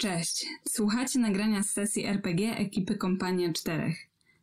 [0.00, 3.96] Cześć, słuchacie nagrania z sesji RPG ekipy Kompania Czterech.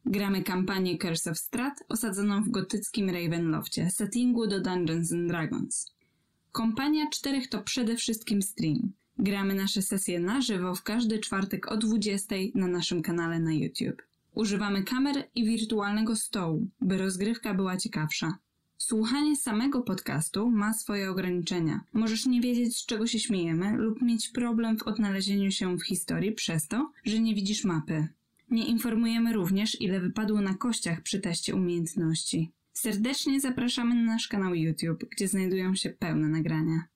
[0.06, 5.92] Gramy kampanię Curse of Strat osadzoną w gotyckim Ravenloftie, settingu do Dungeons and Dragons.
[6.52, 8.92] Kompania Czterech to przede wszystkim stream.
[9.20, 14.02] Gramy nasze sesje na żywo w każdy czwartek o 20 na naszym kanale na YouTube.
[14.36, 18.38] Używamy kamer i wirtualnego stołu, by rozgrywka była ciekawsza.
[18.80, 21.82] Słuchanie samego podcastu ma swoje ograniczenia.
[21.94, 26.32] Możesz nie wiedzieć, z czego się śmiejemy, lub mieć problem w odnalezieniu się w historii
[26.32, 28.08] przez to, że nie widzisz mapy.
[28.50, 32.52] Nie informujemy również, ile wypadło na kościach przy teście umiejętności.
[32.74, 36.88] Serdecznie zapraszamy na nasz kanał YouTube, gdzie znajdują się pełne nagrania.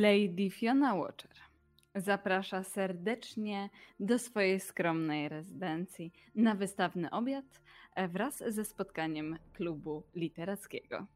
[0.00, 1.36] Lady Fiona Watcher
[1.94, 7.60] zaprasza serdecznie do swojej skromnej rezydencji na wystawny obiad
[8.08, 11.06] wraz ze spotkaniem klubu literackiego.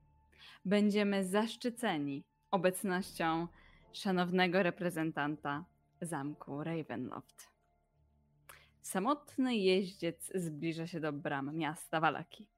[0.64, 3.48] Będziemy zaszczyceni obecnością
[3.92, 5.64] szanownego reprezentanta
[6.00, 7.50] zamku Ravenloft.
[8.80, 12.48] Samotny jeździec zbliża się do bram miasta Walaki.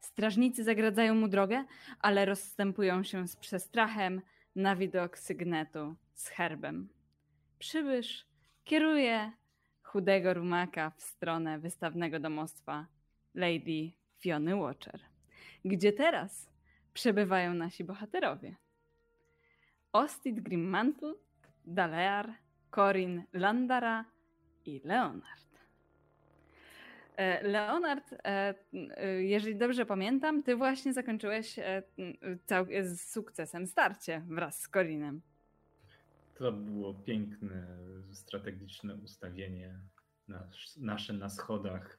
[0.00, 1.64] Strażnicy zagradzają mu drogę,
[2.00, 4.20] ale rozstępują się z przestrachem
[4.58, 6.88] na widok sygnetu z herbem.
[7.58, 8.26] Przybysz
[8.64, 9.32] kieruje
[9.82, 12.86] chudego rumaka w stronę wystawnego domostwa
[13.34, 15.00] Lady Fiony Watcher,
[15.64, 16.50] gdzie teraz
[16.94, 18.56] przebywają nasi bohaterowie.
[19.92, 21.14] Ostit Grimmantle,
[21.64, 22.34] Dalear,
[22.74, 24.04] Corin Landara
[24.64, 25.47] i Leonard.
[27.18, 31.56] E, Leonard, e, e, jeżeli dobrze pamiętam, ty właśnie zakończyłeś
[32.82, 35.20] z sukcesem starcie wraz z Corinem.
[36.34, 37.66] To było piękne,
[38.12, 39.78] strategiczne ustawienie
[40.76, 41.98] nasze na schodach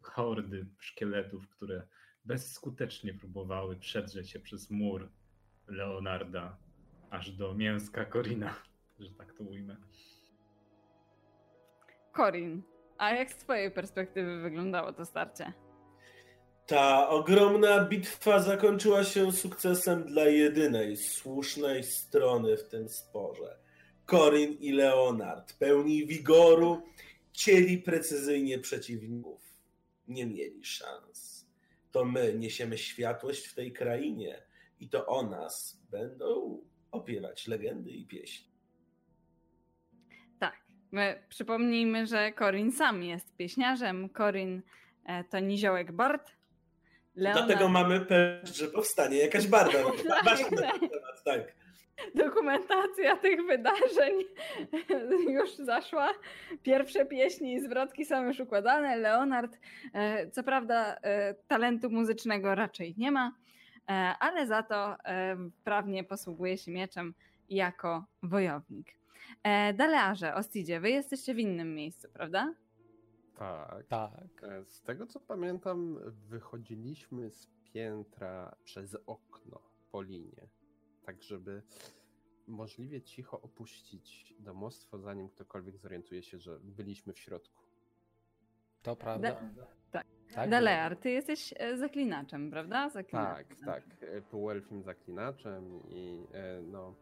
[0.00, 1.82] hordy szkieletów, które
[2.24, 5.10] bezskutecznie próbowały przedrzeć się przez mur
[5.66, 6.56] Leonarda
[7.10, 8.54] aż do mięska Korina,
[9.00, 9.76] że tak to ujmę.
[12.12, 12.62] Korin,
[13.00, 15.52] a jak z twojej perspektywy wyglądało to starcie?
[16.66, 23.58] Ta ogromna bitwa zakończyła się sukcesem dla jedynej słusznej strony w tym sporze.
[24.06, 26.82] Corin i Leonard, pełni wigoru,
[27.32, 29.40] cieli precyzyjnie przeciwników.
[30.08, 31.46] Nie mieli szans.
[31.92, 34.42] To my niesiemy światłość w tej krainie
[34.80, 36.60] i to o nas będą
[36.90, 38.49] opiewać legendy i pieśni.
[40.92, 44.08] My przypomnijmy, że Corin sam jest pieśniarzem.
[44.08, 44.62] Corin
[45.06, 46.32] e, to niziołek Bart.
[47.16, 47.46] Leonard...
[47.46, 49.78] Dlatego mamy pewność, że powstanie jakaś barda.
[50.24, 51.54] Ważny temat, tak.
[52.14, 54.14] Dokumentacja tych wydarzeń
[55.38, 56.12] już zaszła.
[56.62, 58.96] Pierwsze pieśni i zwrotki są już układane.
[58.96, 59.58] Leonard,
[59.94, 63.32] e, co prawda, e, talentu muzycznego raczej nie ma,
[64.20, 64.96] ale za to
[65.64, 67.14] prawnie posługuje się mieczem
[67.48, 68.99] jako wojownik.
[69.42, 72.54] E, Dalearze, Ostidzie, wy jesteście w innym miejscu, prawda?
[73.34, 73.86] Tak.
[73.88, 74.42] tak.
[74.42, 75.98] E, z tego co pamiętam,
[76.28, 79.60] wychodziliśmy z piętra przez okno
[79.90, 80.48] po linie,
[81.06, 81.62] tak żeby
[82.46, 87.64] możliwie cicho opuścić domostwo, zanim ktokolwiek zorientuje się, że byliśmy w środku.
[88.82, 89.28] To prawda.
[89.30, 90.06] Da tak.
[90.34, 92.88] tak Dalear, ty jesteś e, zaklinaczem, prawda?
[92.88, 93.56] Zaklinaczem.
[93.64, 94.24] Tak, tak.
[94.30, 96.26] Półelfim zaklinaczem i
[96.62, 96.94] no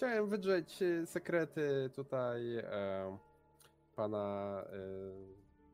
[0.00, 3.18] Chciałem wydrzeć y, sekrety tutaj e,
[3.96, 4.76] pana e,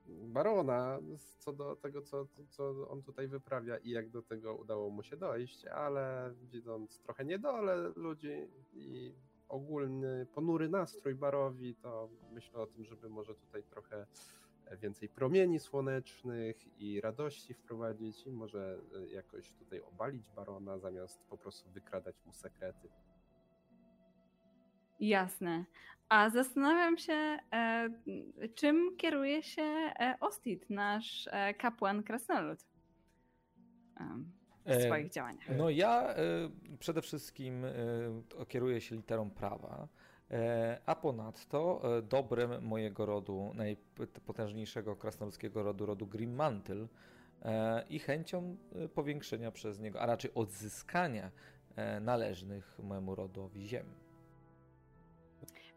[0.09, 0.99] barona
[1.39, 5.17] co do tego, co, co on tutaj wyprawia i jak do tego udało mu się
[5.17, 9.15] dojść, ale widząc trochę niedole ludzi i
[9.49, 14.07] ogólny ponury nastrój barowi, to myślę o tym, żeby może tutaj trochę
[14.81, 21.39] więcej promieni słonecznych i radości wprowadzić i może e, jakoś tutaj obalić barona, zamiast po
[21.39, 22.89] prostu wykradać mu sekrety.
[25.01, 25.65] Jasne.
[26.09, 27.89] A zastanawiam się, e,
[28.55, 32.59] czym kieruje się e, Ostit, nasz e, kapłan Krasnolud
[34.67, 35.49] w e, swoich działaniach.
[35.57, 36.17] No ja e,
[36.79, 37.71] przede wszystkim e,
[38.49, 39.89] kieruję się literą prawa.
[40.87, 46.87] A ponadto dobrem mojego rodu, najpotężniejszego krasnoludzkiego rodu, rodu Grimmantle
[47.43, 48.57] e, i chęcią
[48.95, 51.31] powiększenia przez niego, a raczej odzyskania
[52.01, 53.87] należnych mojemu rodowi ziem.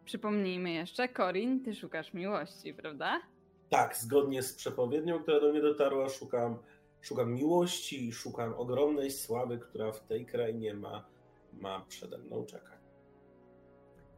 [0.10, 3.22] Przypomnijmy jeszcze, Corin, ty szukasz miłości, prawda?
[3.70, 6.58] Tak, zgodnie z przepowiednią, która do mnie dotarła, szukam,
[7.02, 11.06] szukam miłości i szukam ogromnej sławy, która w tej krainie ma,
[11.54, 12.80] ma przede mną czekać.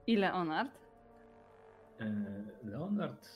[0.08, 0.80] I Leonard?
[2.00, 3.28] E, Leonard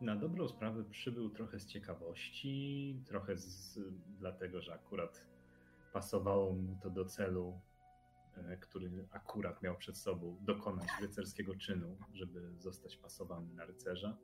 [0.00, 3.78] na dobrą sprawę przybył trochę z ciekawości, trochę z,
[4.18, 5.26] dlatego, że akurat
[5.92, 7.60] pasowało mu to do celu,
[8.60, 14.16] który akurat miał przed sobą dokonać rycerskiego czynu, żeby zostać pasowany na rycerza.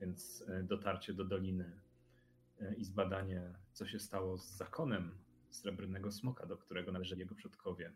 [0.00, 1.80] Więc e, dotarcie do doliny
[2.76, 5.18] i zbadanie, co się stało z zakonem
[5.50, 7.92] srebrnego smoka, do którego należeli jego przodkowie,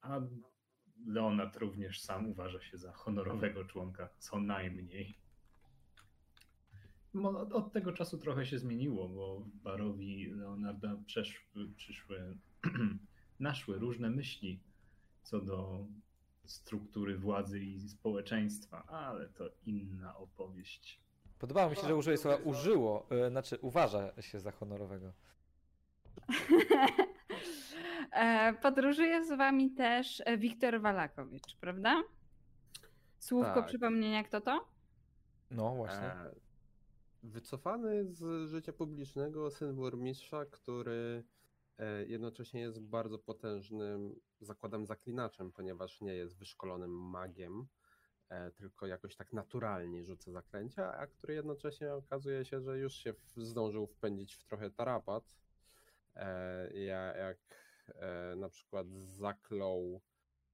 [0.00, 0.20] a
[1.06, 5.18] Leonard również sam uważa się za honorowego członka, co najmniej.
[7.52, 10.96] Od tego czasu trochę się zmieniło, bo barowi Leonarda
[11.76, 12.38] przyszły,
[13.40, 14.60] naszły różne myśli
[15.22, 15.86] co do
[16.44, 21.00] struktury władzy i społeczeństwa, ale to inna opowieść.
[21.38, 25.12] Podobało mi się, że użyłeś słowa użyło, yy, znaczy uważa się za honorowego.
[28.12, 32.02] E, podróżuje z wami też e, Wiktor Walakowicz, prawda?
[33.18, 33.66] Słówko tak.
[33.66, 34.68] przypomnienia, kto to?
[35.50, 36.06] No właśnie.
[36.06, 36.34] E,
[37.22, 41.24] wycofany z życia publicznego syn burmistrza, który
[42.06, 47.66] jednocześnie jest bardzo potężnym, zakładam, zaklinaczem, ponieważ nie jest wyszkolonym magiem,
[48.54, 53.86] tylko jakoś tak naturalnie rzuca zaklęcia, a który jednocześnie okazuje się, że już się zdążył
[53.86, 55.24] wpędzić w trochę tarapat.
[57.18, 57.38] jak
[57.94, 60.00] e, na przykład zaklął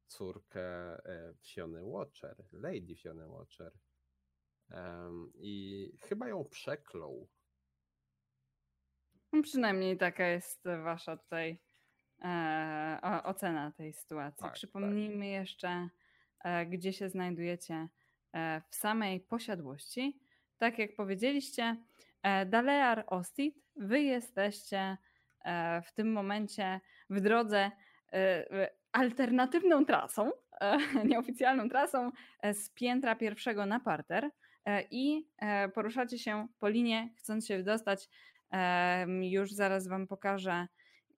[0.07, 0.61] córkę
[1.05, 3.73] e, Fiony Watcher, Lady Fiony Watcher.
[5.35, 7.29] I chyba ją przeklął.
[9.37, 11.59] No przynajmniej taka jest wasza tutaj
[12.23, 14.43] e, ocena tej sytuacji.
[14.43, 15.33] Tak, Przypomnijmy tak.
[15.33, 15.89] jeszcze,
[16.45, 17.89] e, gdzie się znajdujecie
[18.33, 20.21] e, w samej posiadłości.
[20.59, 21.77] Tak jak powiedzieliście,
[22.23, 24.97] e, Dalear Ostit, wy jesteście
[25.47, 26.81] E, w tym momencie
[27.11, 27.71] w drodze
[28.13, 30.31] e, alternatywną trasą,
[31.11, 32.11] nieoficjalną trasą
[32.53, 34.31] z piętra pierwszego na parter
[34.91, 35.29] i
[35.75, 38.09] poruszacie się po linie, chcąc się wydostać.
[39.23, 40.67] Już zaraz Wam pokażę,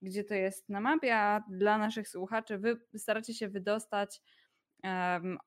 [0.02, 4.20] gdzie to jest na mapie, a dla naszych słuchaczy Wy staracie się wydostać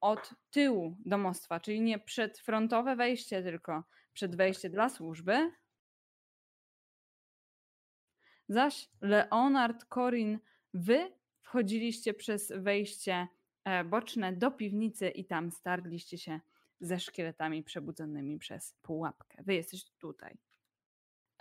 [0.02, 3.84] od tyłu domostwa, czyli nie przed frontowe wejście, tylko
[4.14, 5.52] przed wejście dla służby,
[8.52, 10.40] Zaś Leonard, Corin,
[10.74, 11.12] wy
[11.42, 13.28] wchodziliście przez wejście
[13.66, 16.40] e, boczne do piwnicy i tam stargliście się
[16.80, 19.44] ze szkieletami przebudzonymi przez pułapkę.
[19.44, 20.38] Wy jesteście tutaj.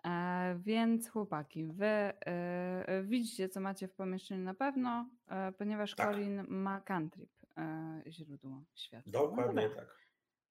[0.05, 6.07] E, więc chłopaki, wy e, widzicie, co macie w pomieszczeniu na pewno, e, ponieważ tak.
[6.07, 9.13] Corin ma cantrip, e, źródło światła.
[9.13, 10.01] Dokładnie no tak.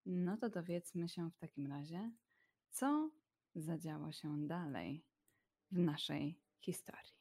[0.06, 2.12] No to dowiedzmy się w takim razie,
[2.70, 3.10] co
[3.56, 5.06] zadziało się dalej
[5.72, 7.20] w naszej historii.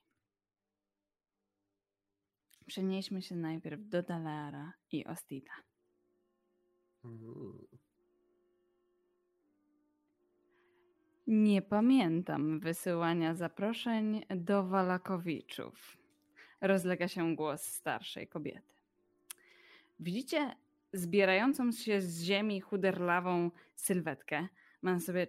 [2.66, 5.52] Przenieśmy się najpierw do Daleara i Ostida.
[11.30, 15.96] Nie pamiętam wysyłania zaproszeń do Walakowiczów.
[16.60, 18.74] Rozlega się głos starszej kobiety.
[20.00, 20.56] Widzicie
[20.92, 24.48] zbierającą się z ziemi chuderlawą sylwetkę.
[24.82, 25.26] Ma na sobie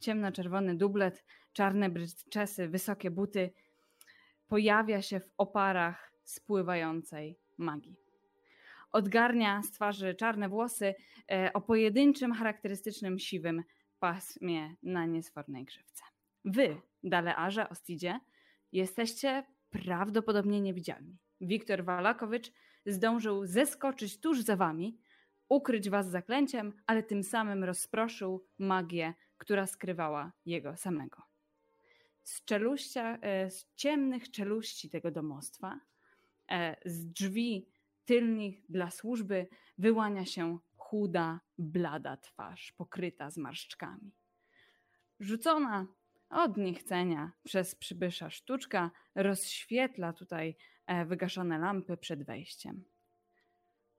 [0.00, 3.50] ciemno-czerwony dublet, czarne bryczesy, wysokie buty,
[4.48, 7.96] pojawia się w oparach spływającej magii.
[8.90, 10.94] Odgarnia z twarzy czarne włosy
[11.30, 13.62] e, o pojedynczym, charakterystycznym siwym
[14.02, 16.04] pasmie na niesfornej grzywce.
[16.44, 18.20] Wy, Dalearze, Ostidzie,
[18.72, 21.18] jesteście prawdopodobnie niewidzialni.
[21.40, 22.52] Wiktor Walakowicz
[22.86, 24.98] zdążył zeskoczyć tuż za wami,
[25.48, 31.22] ukryć was zaklęciem, ale tym samym rozproszył magię, która skrywała jego samego.
[32.22, 35.80] Z, czeluścia, e, z ciemnych czeluści tego domostwa,
[36.50, 37.68] e, z drzwi
[38.04, 39.46] tylnych dla służby
[39.78, 40.58] wyłania się
[40.92, 44.12] chuda, blada twarz, pokryta zmarszczkami.
[45.20, 45.86] Rzucona
[46.30, 50.56] od niechcenia przez przybysza sztuczka rozświetla tutaj
[50.86, 52.84] e, wygaszone lampy przed wejściem.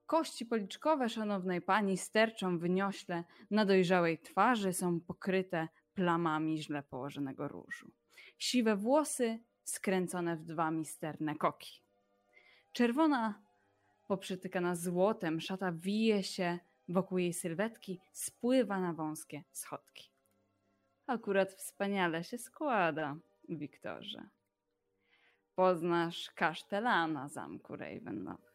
[0.06, 7.92] Kości policzkowe szanownej pani sterczą wyniośle na dojrzałej twarzy, są pokryte plamami źle położonego różu.
[8.38, 11.82] Siwe włosy skręcone w dwa misterne koki.
[12.72, 13.42] Czerwona,
[14.08, 20.10] poprzytykana złotem, szata wije się wokół jej sylwetki spływa na wąskie schodki.
[21.08, 23.16] Akurat wspaniale się składa,
[23.50, 24.30] Wiktorze.
[25.56, 28.54] Poznasz kasztelana zamku Ravenloft.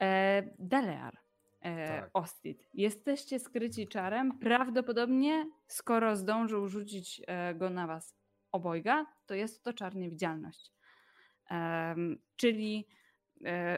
[0.00, 1.18] E, Delear,
[1.60, 2.10] e, Tak.
[2.12, 4.38] Ostit, jesteście skryci czarem.
[4.38, 8.16] Prawdopodobnie, skoro zdążył rzucić e, go na was
[8.52, 10.72] obojga, to jest to czar niewidzialność.
[11.50, 12.99] Em, czyli e,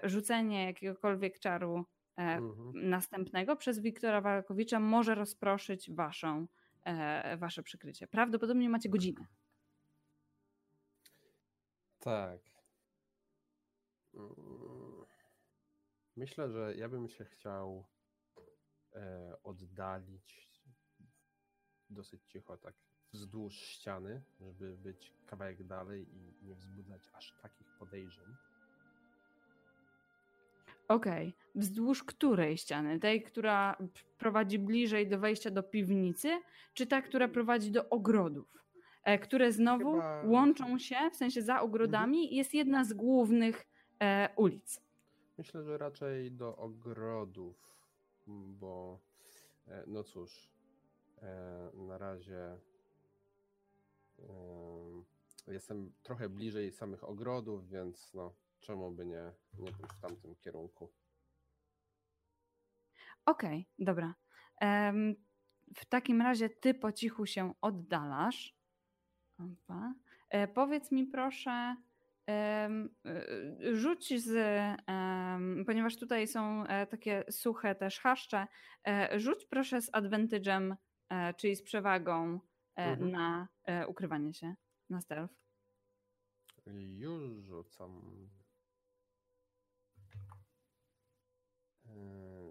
[0.05, 1.85] rzucenie jakiegokolwiek czaru
[2.19, 2.91] e, Mhm.
[2.91, 6.47] następnego przez Wiktora Walkowicza może rozproszyć waszą,
[6.85, 8.07] e, wasze przykrycie.
[8.07, 9.27] Prawdopodobnie macie godzinę.
[12.01, 12.41] Tak.
[14.15, 14.33] Mm,
[16.17, 17.85] Myślę, że ja bym się chciał
[18.95, 20.53] e, oddalić
[21.91, 22.75] dosyć cicho, tak
[23.13, 28.35] wzdłuż ściany, żeby być kawałek dalej i nie wzbudzać aż takich podejrzeń.
[30.89, 31.35] Okej.
[31.55, 33.01] Wzdłuż której ściany?
[33.01, 33.77] Tej, która
[34.19, 36.41] prowadzi bliżej do wejścia do piwnicy,
[36.75, 38.59] czy ta, która prowadzi do ogrodów?
[39.05, 43.67] E, które znowu Chyba- łączą się, w sensie za ogrodami, jest jedna z głównych
[44.01, 44.81] e, ulic.
[45.39, 47.77] Myślę, że raczej do ogrodów,
[48.29, 48.99] m, bo
[49.69, 50.51] e, no cóż,
[51.23, 52.57] e, na razie
[54.19, 55.05] em,
[55.49, 58.33] jestem trochę bliżej samych ogrodów, więc no
[58.63, 60.93] czemu by nie, nie pójść w tamtym kierunku.
[63.27, 64.15] Okej, dobra.
[64.61, 65.15] Em,
[65.77, 68.57] w takim razie ty po cichu się oddalasz.
[69.39, 69.95] Opa.
[70.31, 71.77] E, powiedz mi proszę,
[72.29, 72.71] e,
[73.73, 74.33] rzuć z,
[75.67, 78.47] ponieważ tutaj są e, takie suche też chaszcze,
[78.87, 80.77] e, rzuć proszę z advantage'em,
[81.37, 82.41] czyli z przewagą
[82.77, 83.11] Mhm.
[83.11, 83.49] na
[83.89, 84.55] ukrywanie się,
[84.91, 85.35] na stealth.
[86.97, 88.01] Już rzucam.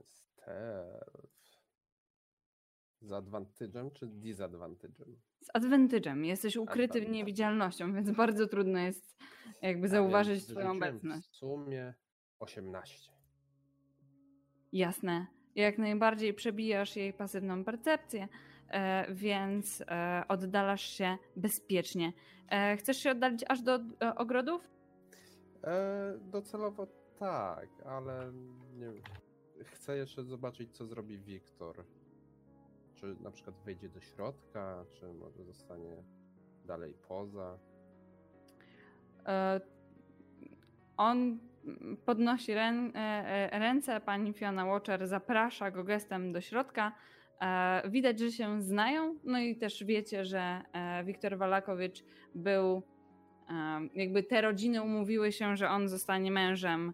[0.04, 1.32] Stealth.
[3.02, 5.16] Z advantage'em czy disadvantage'em?
[5.40, 7.12] Z advantage'em, jesteś ukryty Advantage.
[7.12, 9.18] niewidzialnością, więc bardzo trudno jest
[9.62, 11.30] jakby zauważyć twoją obecność.
[11.30, 11.94] W sumie
[12.40, 13.12] 18.
[14.72, 15.28] Jasne.
[15.56, 18.28] Jak najbardziej przebijasz jej pasywną percepcję,
[18.70, 22.14] e, więc e, oddalasz się bezpiecznie.
[22.50, 23.80] E, chcesz się oddalić aż do
[24.16, 24.70] ogrodów?
[25.64, 26.88] E, docelowo
[27.20, 28.32] tak, ale
[28.74, 29.04] nie wiem.
[29.66, 31.84] Chcę jeszcze zobaczyć, co zrobi Wiktor.
[32.96, 36.04] Czy na przykład wejdzie do środka, czy może zostanie
[36.66, 37.60] dalej poza.
[39.26, 39.62] E,
[40.98, 41.40] on
[42.06, 42.98] podnosi rę, e,
[43.52, 46.92] e, ręce, pani Fiona Watcher zaprasza go gestem do środka.
[47.90, 50.62] Widać, że się znają, no i też wiecie, że
[51.06, 52.04] Wiktor Walakowicz
[52.36, 52.84] był,
[53.96, 56.94] jakby te rodziny umówiły się, że on zostanie mężem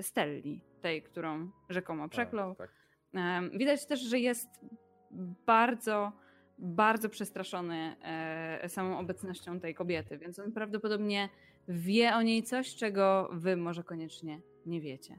[0.00, 2.54] Stelli, tej, którą rzekomo przeklął.
[2.54, 2.70] Tak,
[3.12, 3.50] tak.
[3.58, 4.48] Widać też, że jest
[5.46, 6.12] bardzo,
[6.58, 11.28] bardzo przestraszony e, samą obecnością tej kobiety, więc on prawdopodobnie
[11.68, 15.18] wie o niej coś, czego wy może koniecznie nie wiecie.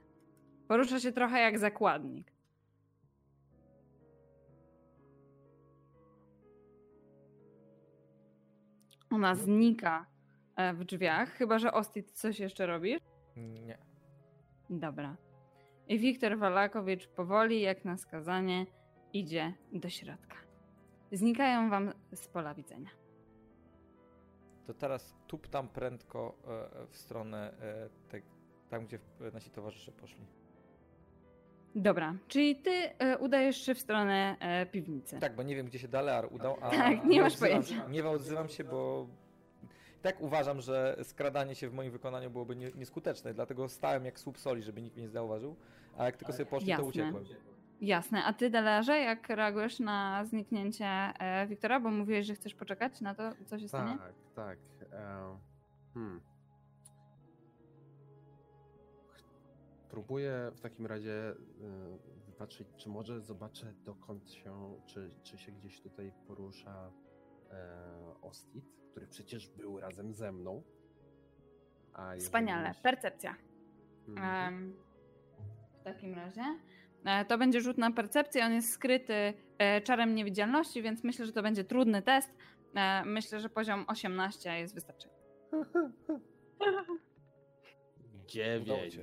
[0.68, 2.32] Porusza się trochę jak zakładnik.
[9.10, 10.06] Ona znika
[10.56, 13.00] e, w drzwiach, chyba że Ostit coś jeszcze robisz.
[13.36, 13.87] Nie.
[14.70, 15.16] Dobra.
[15.88, 18.66] I Wiktor Walakowicz powoli, jak na skazanie,
[19.14, 20.36] idzie do środka.
[21.12, 22.90] Znikają wam z pola widzenia.
[24.66, 28.22] To teraz tup tam prędko e, w stronę e, te,
[28.70, 29.00] tam, gdzie
[29.34, 30.26] nasi towarzysze poszli.
[31.76, 34.36] Dobra, czyli ty e, udajesz się w stronę
[34.72, 35.20] piwnicy.
[35.20, 37.88] Tak, bo nie wiem, gdzie się Dalear udał, a Tak, nie masz odzywam, pojęcia.
[37.90, 39.08] Nie odzywam się, bo
[40.02, 44.38] tak uważam, że skradanie się w moim wykonaniu byłoby nie, nieskuteczne, dlatego stałem jak słup
[44.40, 45.56] soli, żeby nikt mnie nie zauważył,
[45.98, 46.84] a jak tylko sobie poszli, Jasne.
[46.84, 47.26] to uciekłem.
[47.82, 48.24] Jasne.
[48.24, 51.80] A ty, Delarze, jak reagujesz na zniknięcie e, Wiktora?
[51.80, 53.98] Bo mówiłeś, że chcesz poczekać na to, co się stanie?
[53.98, 54.60] Tak, tak.
[54.92, 55.38] em,
[55.94, 56.22] hmm.
[59.90, 61.36] Próbuję w takim razie y,
[62.26, 66.92] wypatrzeć, czy może zobaczę dokąd się, czy, czy się gdzieś tutaj porusza
[67.52, 68.66] e, Ostit,
[68.98, 70.64] który przecież był razem ze mną.
[71.94, 72.74] A jeżeli Wspaniale.
[72.84, 73.36] Percepcja.
[74.08, 74.76] Mhm.
[75.82, 76.42] W takim razie.
[77.06, 78.46] E, To będzie rzut na percepcję.
[78.46, 82.30] On jest skryty e, czarem niewidzialności, więc myślę, że to będzie trudny test.
[82.76, 85.24] E, Myślę, że poziom 18 jest wystarczający.
[88.28, 89.00] Dziewięć.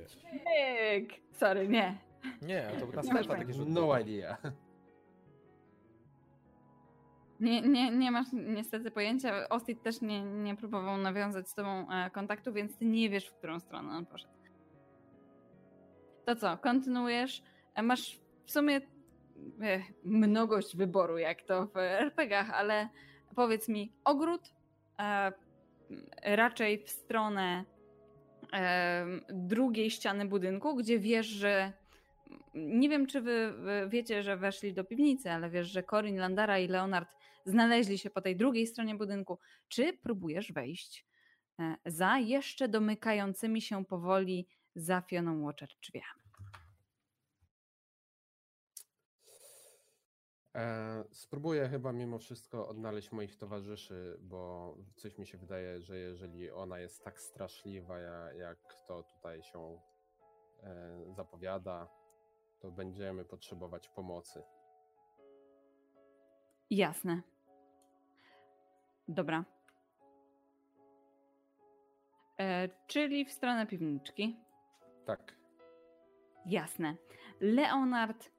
[1.31, 1.97] Sorry, nie.
[2.41, 3.35] Nie, to na pojęcia.
[3.35, 3.71] takie rzuty.
[3.71, 4.37] No idea.
[7.45, 9.49] Nie, nie, nie masz niestety pojęcia.
[9.49, 13.33] Ostit też nie, nie próbował nawiązać z tobą e, kontaktu, więc ty nie wiesz, w
[13.33, 14.33] którą stronę on poszedł.
[16.25, 17.43] to co, kontynuujesz?
[17.75, 22.89] E, Masz w sumie e, mnogość wyboru, jak to w RPGach, ale
[23.35, 24.41] powiedz mi, ogród
[26.23, 27.65] raczej w stronę
[29.29, 31.73] drugiej ściany budynku, gdzie wiesz, że
[32.53, 33.53] nie wiem, czy wy
[33.89, 37.09] wiecie, że weszli do piwnicy, ale wiesz, że Corin, Landara i Leonard
[37.45, 39.39] znaleźli się po tej drugiej stronie budynku.
[39.67, 41.07] Czy próbujesz wejść
[41.59, 46.25] e, za jeszcze domykającymi się powoli za Fioną Watcher drzwiami?
[50.55, 56.51] E, spróbuję chyba mimo wszystko odnaleźć moich towarzyszy, bo coś mi się wydaje, że jeżeli
[56.51, 59.79] ona jest tak straszliwa, ja- jak to tutaj się
[60.63, 61.87] e, zapowiada,
[62.59, 64.43] to będziemy potrzebować pomocy.
[66.69, 67.21] Jasne.
[69.07, 69.43] Dobra.
[72.39, 74.35] E, czyli w stronę piwniczki.
[75.05, 75.35] Tak.
[76.45, 76.95] Jasne.
[77.41, 78.31] Leonard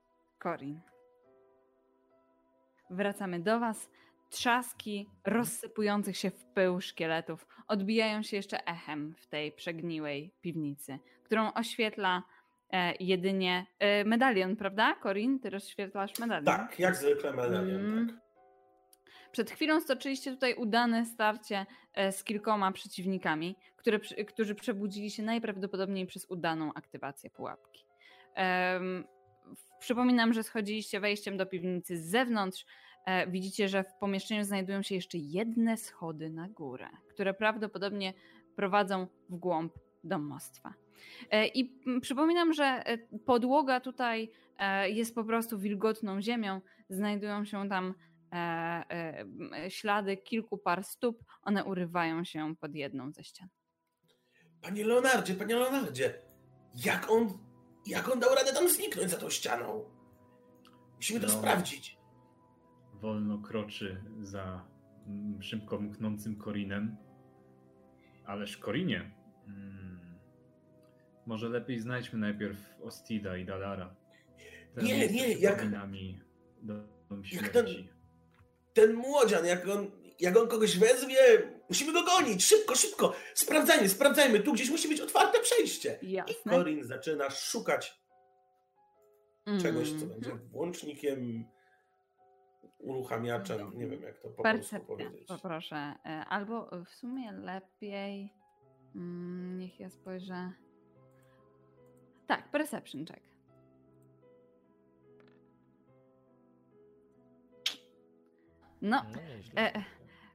[0.42, 0.80] Corin.
[2.90, 3.90] Wracamy do Was.
[4.30, 11.52] Trzaski rozsypujących się w pył szkieletów odbijają się jeszcze echem w tej przegniłej piwnicy, którą
[11.52, 12.22] oświetla
[12.70, 15.40] e, jedynie e, medalion, prawda, Corin?
[15.40, 16.44] Ty rozświetlasz medalion.
[16.44, 18.06] Tak, jak zwykle medalion, Mm.
[18.08, 18.25] tak.
[19.36, 26.06] Przed chwilą stoczyliście tutaj udane starcie e, z kilkoma przeciwnikami, które, którzy przebudzili się najprawdopodobniej
[26.06, 27.84] przez udaną aktywację pułapki.
[29.78, 32.66] Przypominam, że schodziliście wejściem do piwnicy z zewnątrz.
[33.06, 38.14] E, Widzicie, że w pomieszczeniu znajdują się jeszcze jedne schody na górę, które prawdopodobnie
[38.54, 39.72] prowadzą w głąb
[40.04, 40.74] domostwa.
[41.30, 42.82] E, I przypominam, że
[43.26, 44.30] podłoga tutaj
[44.86, 46.60] jest po prostu wilgotną ziemią.
[46.88, 47.94] Znajdują się tam
[49.68, 51.24] ślady kilku par stóp.
[51.42, 53.48] One urywają się pod jedną ze ścian.
[54.62, 56.14] Panie Leonardzie, panie Leonardzie,
[56.84, 57.38] jak on,
[57.86, 59.84] jak on dał radę tam zniknąć za tą ścianą?
[60.96, 61.32] Musimy to No.
[61.32, 61.98] sprawdzić.
[62.94, 64.64] Wolno kroczy za
[65.06, 66.96] mm, szybko mknącym Korinem.
[68.26, 69.10] Ależ Korinie.
[69.46, 70.18] Mm,
[71.26, 73.94] może lepiej znajdźmy najpierw Ostida i Dalara.
[74.74, 75.40] Te Nie, nie, jak-
[77.32, 77.88] Jak ten-.
[78.76, 81.16] Ten młodzian, jak on, jak on kogoś wezwie,
[81.68, 82.44] musimy go gonić.
[82.44, 83.12] Szybko, szybko.
[83.34, 84.40] Sprawdzajmy, sprawdzajmy.
[84.40, 85.98] Tu gdzieś musi być otwarte przejście.
[86.02, 86.52] I Jasne.
[86.52, 88.00] Corin zaczyna szukać
[89.62, 91.44] czegoś, co będzie włącznikiem,
[92.78, 93.72] uruchamiaczem.
[93.78, 95.28] Nie wiem, jak to po polsku Percepcja, powiedzieć.
[95.28, 95.76] poproszę.
[95.76, 98.32] E, Albo w sumie lepiej.
[98.94, 100.52] mm, Niech ja spojrzę.
[102.26, 103.35] Tak, perception check.
[108.82, 109.74] No, No nieźle.
[109.74, 109.84] E,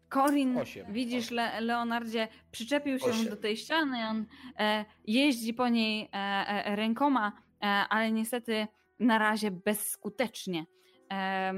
[0.09, 0.93] Corin, Osiem.
[0.93, 3.29] widzisz, Le Leonardzie, przyczepił się Osiem.
[3.29, 4.25] do tej ściany, on
[4.59, 6.17] e, jeździ po niej e,
[6.65, 8.67] e, rękoma, e, ale niestety
[8.99, 10.65] na razie bezskutecznie.
[11.11, 11.53] E,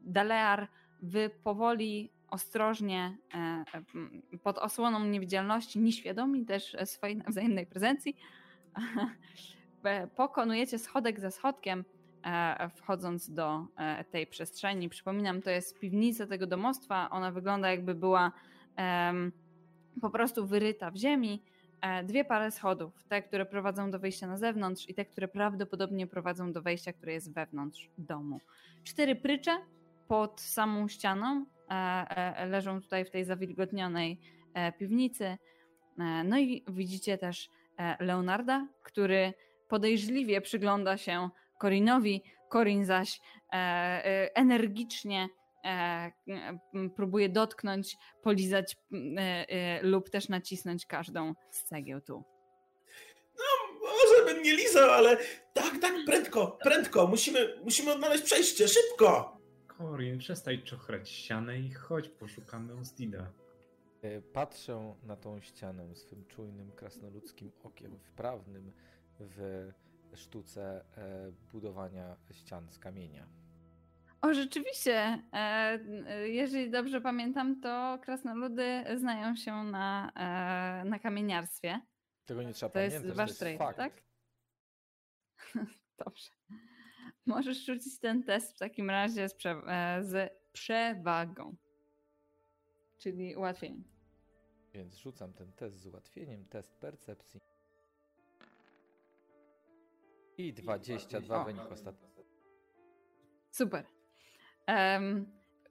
[0.00, 0.68] Dalear,
[1.02, 8.16] wy powoli, ostrożnie, e, e, pod osłoną niewidzialności, nieświadomi też e, swojej nawzajemnej prezencji,
[9.84, 11.84] e, pokonujecie schodek za schodkiem, e,
[12.74, 14.88] wchodząc do e, tej przestrzeni.
[14.88, 17.10] Przypominam, to jest piwnica tego domostwa.
[17.10, 18.32] Ona wygląda jakby była
[20.00, 21.42] po prostu wyryta w ziemi.
[21.80, 26.06] E, Dwie pary schodów, te, które prowadzą do wejścia na zewnątrz i te, które prawdopodobnie
[26.06, 28.40] prowadzą do wejścia, które jest wewnątrz domu.
[28.84, 29.58] Cztery prycze
[30.08, 34.20] pod samą ścianą e, e, leżą tutaj w tej zawilgotnionej
[34.54, 35.24] e, piwnicy.
[35.24, 35.38] E,
[36.24, 39.34] No i widzicie też e, Leonarda, który
[39.68, 41.30] podejrzliwie przygląda się
[41.62, 42.22] Korinowi.
[42.48, 43.20] Korin zaś
[43.52, 45.28] e, e, energicznie
[45.64, 46.12] e,
[46.96, 52.24] próbuje dotknąć, polizać e, e, lub też nacisnąć każdą z cegieł tu.
[53.82, 55.16] Może bym nie lizał, ale
[55.52, 57.06] tak, tak, prędko, prędko.
[57.06, 59.38] Musimy, musimy odnaleźć przejście, szybko.
[59.66, 63.32] Korin, przestań czochrać ścianę i chodź, poszukamy Ostida.
[64.02, 68.72] E, Patrzę na tą ścianę swym czujnym, krasnoludzkim okiem, wprawnym
[69.20, 69.68] w
[70.14, 73.26] sztuce e, budowania ścian z kamienia.
[74.20, 74.92] O, rzeczywiście,
[75.32, 75.36] e,
[76.06, 80.12] e, jeżeli dobrze pamiętam, to krasnoludy znają się na,
[80.84, 81.80] na kamieniarstwie.
[82.26, 83.76] Tego nie trzeba To jest pamiętać, wasz to jest fakt.
[83.76, 83.92] tak?
[86.04, 86.30] Dobrze.
[87.26, 89.62] Możesz rzucić ten test w takim razie z, prze-
[90.02, 91.56] z przewagą.
[92.98, 93.84] Czyli ułatwieniem.
[94.74, 97.40] Więc rzucam ten test z ułatwieniem, test percepcji.
[100.38, 101.44] I 22 O.
[101.44, 102.08] wynik ostatni.
[103.50, 103.84] Super.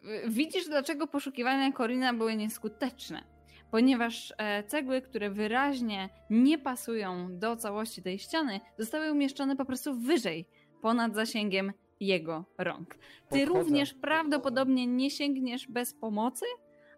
[0.04, 3.24] W- widzisz, dlaczego poszukiwania Korina były nieskuteczne.
[3.72, 9.96] ponieważ e, cegły, które wyraźnie nie pasują do całości tej ściany, zostały umieszczone po prostu
[10.00, 10.46] wyżej,
[10.82, 12.96] ponad zasięgiem jego rąk.
[12.96, 13.46] Ty Podchodzę.
[13.46, 16.46] również prawdopodobnie nie sięgniesz bez pomocy,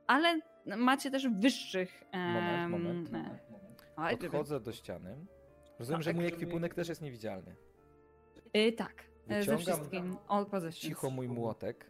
[0.08, 0.40] ale
[0.78, 2.04] macie też wyższych.
[2.14, 3.10] Moment, em, moment.
[4.12, 5.26] e, Podchodzę do ściany.
[5.84, 7.56] Rozumiem, Tak, że mój żeby- ekwipunek też jest niewidzialny.
[8.58, 10.18] Y, tak, e, ze Wyciągam wszystkim.
[10.28, 10.76] All possessions.
[10.80, 11.90] Cicho mój młotek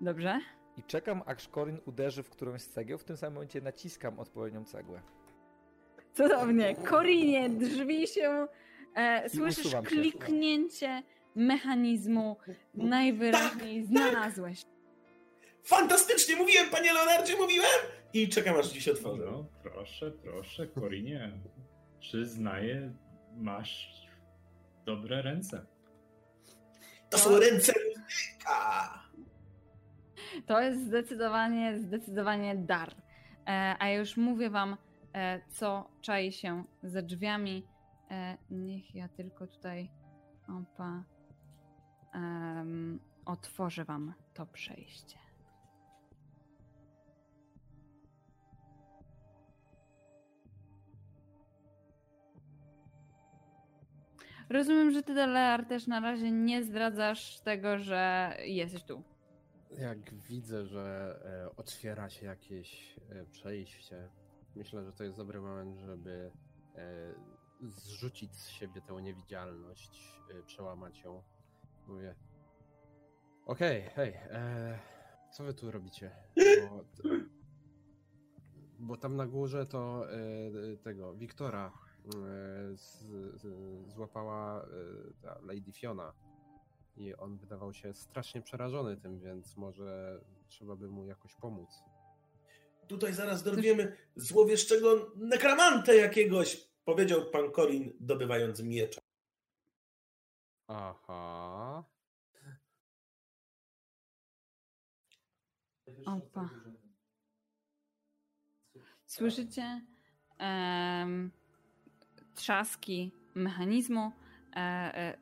[0.00, 0.40] Dobrze.
[0.76, 2.98] i czekam, aż Korin uderzy w którąś z cegieł.
[2.98, 5.00] W tym samym momencie naciskam odpowiednią cegłę.
[6.14, 6.74] Cudownie.
[6.76, 8.46] Korinie, drzwi się.
[8.94, 9.90] E, słyszysz usuwam się.
[9.90, 11.02] kliknięcie
[11.34, 12.36] mechanizmu.
[12.74, 14.62] Najwyraźniej znalazłeś.
[15.64, 17.66] Fantastycznie, mówiłem, panie Leonardzie, mówiłem!
[18.12, 19.24] I czekam, aż dziś otworzę.
[19.32, 21.32] No, proszę, proszę, Korinie.
[22.00, 22.92] Przyznaję,
[23.36, 24.06] masz
[24.84, 25.66] dobre ręce.
[27.10, 29.08] To są ręce muzyka!
[30.46, 32.94] To jest zdecydowanie, zdecydowanie dar.
[33.46, 34.76] E, a ja już mówię wam,
[35.12, 37.66] e, co czai się za drzwiami.
[38.10, 39.90] E, niech ja tylko tutaj
[40.48, 41.04] opa,
[42.14, 45.27] em, otworzę wam to przejście.
[54.50, 59.02] Rozumiem, że ty, Delear, też na razie nie zdradzasz tego, że jesteś tu.
[59.70, 64.08] Jak widzę, że e, otwiera się jakieś e, przejście,
[64.56, 66.30] myślę, że to jest dobry moment, żeby
[66.76, 67.14] e,
[67.62, 71.22] zrzucić z siebie tę niewidzialność, przełamać ją.
[71.86, 72.14] Mówię.
[73.46, 74.78] Okej, hej, e,
[75.32, 76.10] co wy tu robicie?
[76.68, 76.84] Bo,
[78.78, 80.06] bo tam na górze to
[80.82, 81.72] tego Wiktora
[82.74, 82.98] z,
[83.40, 83.46] z,
[83.90, 84.66] złapała e,
[85.22, 86.12] ta Lady Fiona.
[86.96, 91.70] I on wydawał się strasznie przerażony tym, więc może trzeba by mu jakoś pomóc.
[92.88, 99.00] Tutaj zaraz dorwiemy złowieszczego nekramantę jakiegoś, powiedział pan Korin, dobywając miecza.
[100.66, 101.84] Aha.
[106.06, 106.50] Opa.
[109.06, 109.86] Słyszycie
[110.38, 111.30] em,
[112.38, 114.12] trzaski mechanizmu.
[114.56, 115.16] E, e,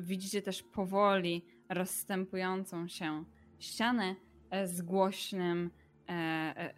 [0.00, 3.24] widzicie też powoli rozstępującą się
[3.58, 4.14] ścianę
[4.50, 5.70] e, z głośnym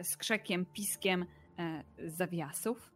[0.02, 1.26] skrzekiem, piskiem
[2.04, 2.92] zawiasów.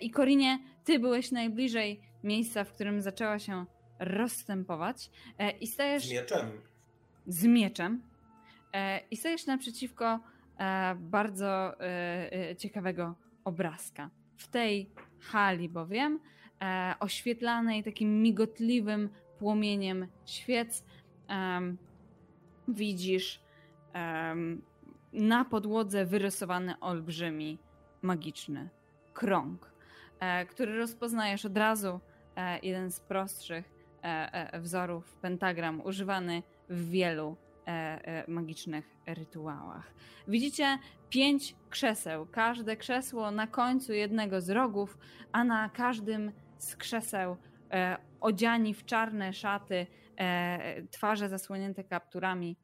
[0.00, 3.66] I Korinie, ty byłeś najbliżej miejsca, w którym zaczęła się
[3.98, 5.10] rozstępować
[5.60, 6.50] i stajesz Z mieczem.
[7.26, 8.02] z mieczem
[9.10, 10.20] i stajesz naprzeciwko
[10.96, 11.72] bardzo
[12.58, 14.10] ciekawego obrazka.
[14.36, 14.90] W tej
[15.22, 16.20] hali bowiem,
[16.62, 19.08] e, oświetlanej takim migotliwym
[19.38, 20.84] płomieniem świec,
[22.68, 23.40] widzisz
[25.12, 27.58] na podłodze wyrysowany olbrzymi,
[28.02, 28.68] magiczny
[29.12, 29.72] krąg,
[30.20, 32.00] e, który rozpoznajesz od razu.
[32.36, 33.70] E, jeden z prostszych
[34.04, 37.36] e, e, wzorów pentagram używany w wielu
[38.28, 39.94] magicznych rytuałach.
[40.28, 44.98] Widzicie pięć krzeseł, każde krzesło na końcu jednego z rogów,
[45.32, 47.36] a na każdym z krzeseł
[47.70, 52.56] e, odziani w czarne szaty, e, twarze zasłonięte kapturami,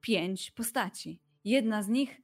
[0.00, 1.20] pięć postaci.
[1.44, 2.20] Jedna z nich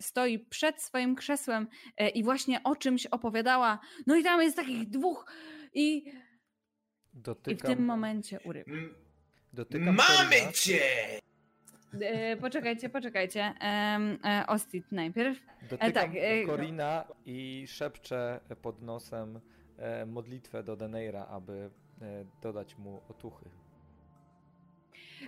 [0.00, 3.78] stoi przed swoim krzesłem e, i właśnie o czymś opowiadała.
[4.06, 5.32] No i tam jest takich dwóch
[5.74, 6.12] i,
[7.46, 8.70] i w tym momencie urywa.
[9.52, 10.80] Dotykam Mamy cię!
[12.00, 13.54] E, poczekajcie, poczekajcie.
[13.60, 15.38] Em, e, Ostit najpierw.
[15.70, 19.40] Dotykam tak, e, Korina i szepczę pod nosem
[19.78, 21.70] e, modlitwę do Deneira, aby
[22.02, 23.50] e, dodać mu otuchy.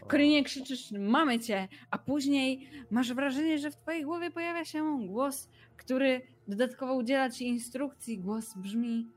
[0.07, 5.49] Korinie krzyczysz, mamy cię, a później masz wrażenie, że w twojej głowie pojawia się głos,
[5.77, 8.19] który dodatkowo udziela ci instrukcji.
[8.19, 9.09] Głos brzmi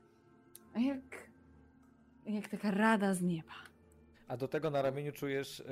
[0.76, 1.30] jak,
[2.26, 3.67] jak taka rada z nieba.
[4.28, 5.64] A do tego na ramieniu czujesz e,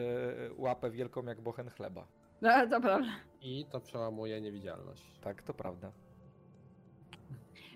[0.57, 2.07] łapę wielką jak bochen chleba.
[2.43, 3.09] No, to prawda.
[3.41, 5.03] I to przełamuje niewidzialność.
[5.21, 5.93] Tak, to prawda.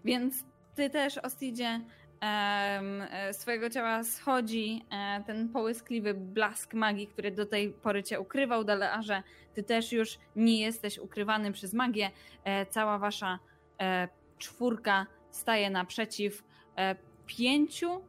[0.05, 1.81] Więc ty też, Ostidzie,
[2.23, 8.65] e, swojego ciała schodzi e, ten połyskliwy blask magii, który do tej pory cię ukrywał,
[8.65, 9.23] Dalearze.
[9.55, 12.11] Ty też już nie jesteś ukrywany przez magię.
[12.71, 13.39] Cała wasza
[14.39, 16.45] czwórka staje naprzeciw
[17.27, 18.01] pięciu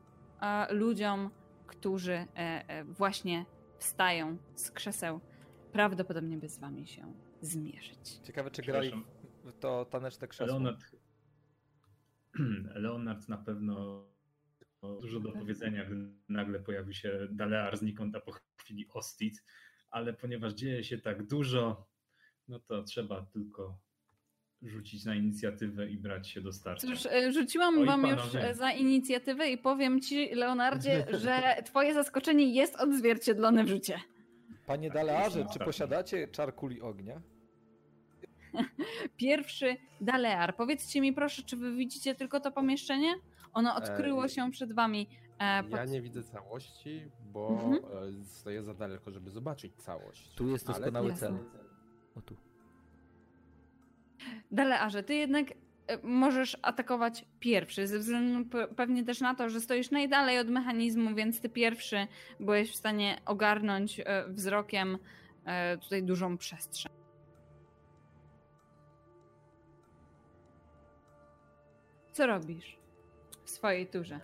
[0.70, 1.30] ludziom,
[1.72, 3.46] którzy e, e, właśnie
[3.80, 5.20] wstają z krzeseł,
[5.72, 8.20] prawdopodobnie by z wami się zmierzyć.
[8.24, 8.92] Ciekawe, czy grali
[9.44, 10.48] w to taneczne krzesło.
[10.48, 10.80] Leonard,
[12.86, 14.06] Leonard na pewno
[14.82, 15.96] ma dużo do powiedzenia, gdy
[16.30, 18.32] nagle pojawi się Dalear znikąd, a po
[18.62, 19.44] chwili Ostit,
[19.90, 21.88] ale ponieważ dzieje się tak dużo,
[22.48, 23.80] no to trzeba tylko
[24.64, 26.88] rzucić na inicjatywę i brać się do starcia.
[26.88, 28.50] Cóż, e, rzuciłam Oj, wam już panowie.
[28.50, 34.00] e, za inicjatywę i powiem ci, Leonardzie, że twoje zaskoczenie jest odzwierciedlone w rzucie.
[34.66, 37.22] Panie Tak, Dalearze, czy posiadacie czar kuli ognia?
[39.18, 40.56] Pierwszy Dalear.
[40.56, 43.14] Powiedzcie mi proszę, czy wy widzicie tylko to pomieszczenie?
[43.54, 45.08] Ono odkryło E, się przed wami.
[45.40, 45.72] E, pod...
[45.72, 47.02] Ja nie widzę całości,
[47.34, 47.74] bo Mhm.
[48.22, 50.36] e, stoję za daleko, żeby zobaczyć całość.
[50.36, 51.34] Tu jest doskonały cel.
[52.16, 52.36] O tu.
[54.52, 55.54] Dalearze, ty jednak e,
[56.04, 61.16] możesz atakować pierwszy, ze względu pe- pewnie też na to, że stoisz najdalej od mechanizmu,
[61.16, 62.08] więc ty pierwszy
[62.40, 64.98] byłeś w stanie ogarnąć e, wzrokiem
[65.46, 66.92] e, tutaj dużą przestrzeń.
[72.12, 72.80] Co robisz
[73.44, 74.20] w swojej turze?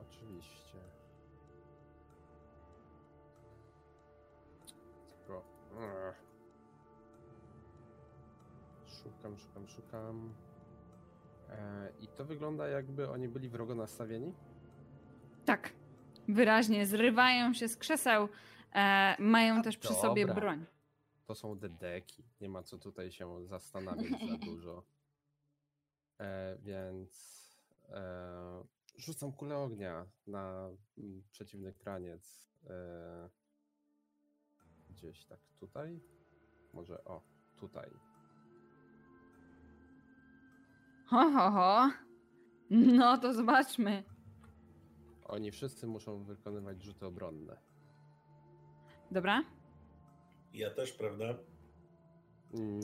[0.00, 0.78] Oczywiście.
[5.26, 5.44] Tylko...
[9.78, 10.34] Szukam.
[11.48, 14.34] E, I to wygląda jakby oni byli wrogo nastawieni?
[15.44, 15.72] Tak,
[16.28, 18.28] wyraźnie zrywają się z krzeseł,
[18.74, 20.40] e, mają A też przy sobie dobra.
[20.40, 20.66] broń.
[21.26, 22.24] To są dedeki.
[22.40, 24.82] Nie ma co tutaj się zastanawiać za dużo.
[26.20, 27.38] E, więc
[27.88, 28.64] e,
[28.96, 32.48] rzucam kulę ognia na mm, przeciwny kraniec.
[32.66, 33.28] E,
[34.90, 36.00] gdzieś tak tutaj.
[36.72, 37.22] Może o,
[37.60, 37.90] tutaj.
[41.10, 41.90] Ho, ho, ho.
[42.70, 44.02] No to zobaczmy.
[45.24, 47.56] Oni wszyscy muszą wykonywać rzuty obronne.
[49.10, 49.44] Dobra?
[50.52, 51.24] Ja też, prawda?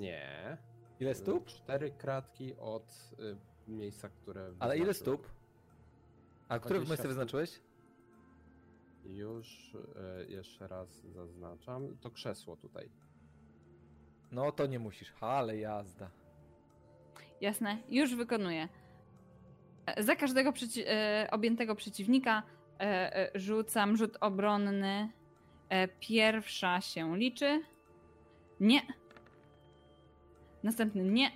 [0.01, 0.57] Nie.
[1.01, 1.47] Ile stóp?
[1.47, 3.11] Cztery kratki od
[3.69, 4.55] y, miejsca, które.
[4.59, 5.19] Ale ile wyznaczyłem.
[5.19, 5.31] stóp?
[6.49, 7.09] A które 20 miejsce stóp.
[7.09, 7.61] wyznaczyłeś?
[9.05, 11.97] Już y, jeszcze raz zaznaczam.
[12.01, 12.91] To krzesło tutaj.
[14.31, 15.15] No to nie musisz.
[15.21, 16.11] Ale jazda.
[17.45, 18.69] Jasne, już wykonuję.
[19.87, 22.43] E, Za każdego przeci- e, objętego przeciwnika
[22.81, 25.09] e, e, rzucam rzut obronny.
[25.69, 27.63] E, Pierwsza się liczy.
[28.61, 28.81] Nie.
[30.63, 31.31] Następny nie.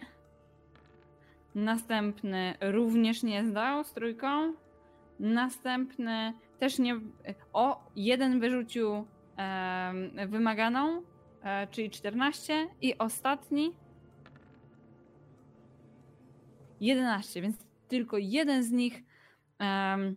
[1.55, 4.55] Następny również nie zdał z trójką.
[5.21, 7.01] Następny też nie.
[7.53, 11.03] O, jeden wyrzucił em, wymaganą,
[11.42, 12.68] e, czyli 14.
[12.81, 13.73] I ostatni
[16.80, 17.56] 11, więc
[17.88, 19.02] tylko jeden z nich
[19.58, 20.16] em,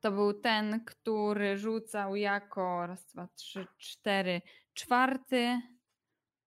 [0.00, 4.42] to był ten, który rzucał jako raz, dwa, trzy, cztery,
[4.74, 5.60] czwarty,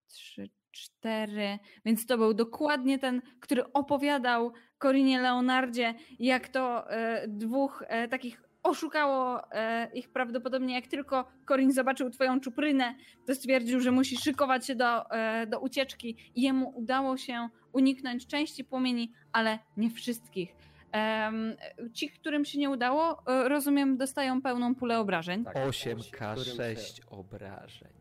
[0.06, 7.82] trzy, cztery, więc to był dokładnie ten, który opowiadał Korinie Leonardzie, jak to e, dwóch
[7.86, 12.94] e, takich oszukało e, ich prawdopodobnie, jak tylko Corin zobaczył twoją czuprynę,
[13.26, 16.16] to stwierdził, że musi szykować się do, e, do ucieczki.
[16.34, 20.54] I jemu udało się uniknąć części płomieni, ale nie wszystkich.
[20.92, 21.56] Em,
[21.92, 25.44] ci, którym się nie udało, e, rozumiem, dostają pełną pulę obrażeń.
[25.44, 27.92] Tak, 8K6 obrażeń.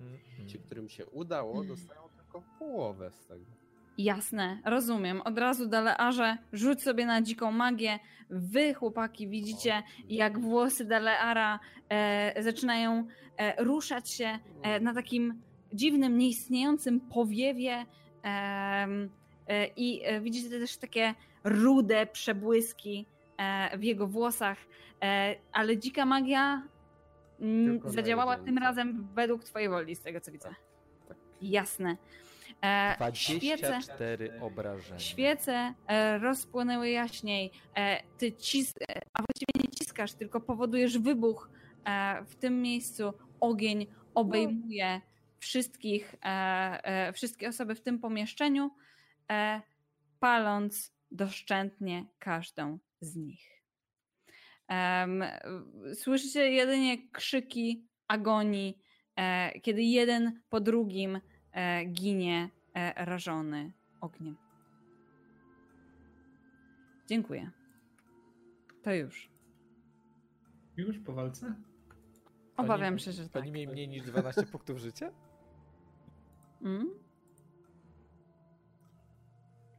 [0.00, 0.66] Mm, Ci, mm.
[0.66, 3.44] którym się udało, dostają tylko połowę z tego.
[3.98, 5.20] Jasne, rozumiem.
[5.20, 7.98] Od razu Dalearze, rzuć sobie na dziką magię.
[8.30, 16.18] Wy, chłopaki, widzicie, jak włosy Daleara e, zaczynają e, ruszać się e, na takim dziwnym,
[16.18, 17.86] nieistniejącym powiewie.
[18.24, 23.06] E, I e, widzicie też takie rude przebłyski
[23.36, 24.58] e, w jego włosach.
[25.52, 26.62] Ale dzika magia
[27.40, 30.54] mm, Tylko zadziałała tym razem według twojej woli, z tego co widzę.
[31.08, 31.16] Tak.
[31.40, 31.96] Jasne.
[32.64, 34.98] E, świece, 24 obrażenia.
[34.98, 35.74] świece
[36.20, 37.50] rozpłynęły jaśniej.
[38.18, 38.74] Ty cis,
[39.12, 41.50] a właściwie nie ciskasz, tylko powodujesz wybuch
[42.26, 43.12] w tym miejscu.
[43.40, 45.00] Ogień obejmuje
[45.42, 46.28] wszystkich, e,
[46.84, 48.70] e, wszystkie osoby w tym pomieszczeniu,
[49.30, 49.62] e,
[50.20, 53.62] paląc doszczętnie każdą z nich.
[55.94, 58.78] Słyszycie jedynie krzyki agonii,
[59.16, 61.20] e, kiedy jeden po drugim
[61.52, 64.36] e, ginie e, rażony ogniem.
[67.06, 67.50] Dziękuję.
[68.82, 69.30] To już.
[70.76, 71.54] Już po walce?
[72.56, 73.32] Obawiam Pani- się, że tak.
[73.32, 75.12] Pani mieli mniej niż 12 punktów życia?
[76.62, 77.02] Mm?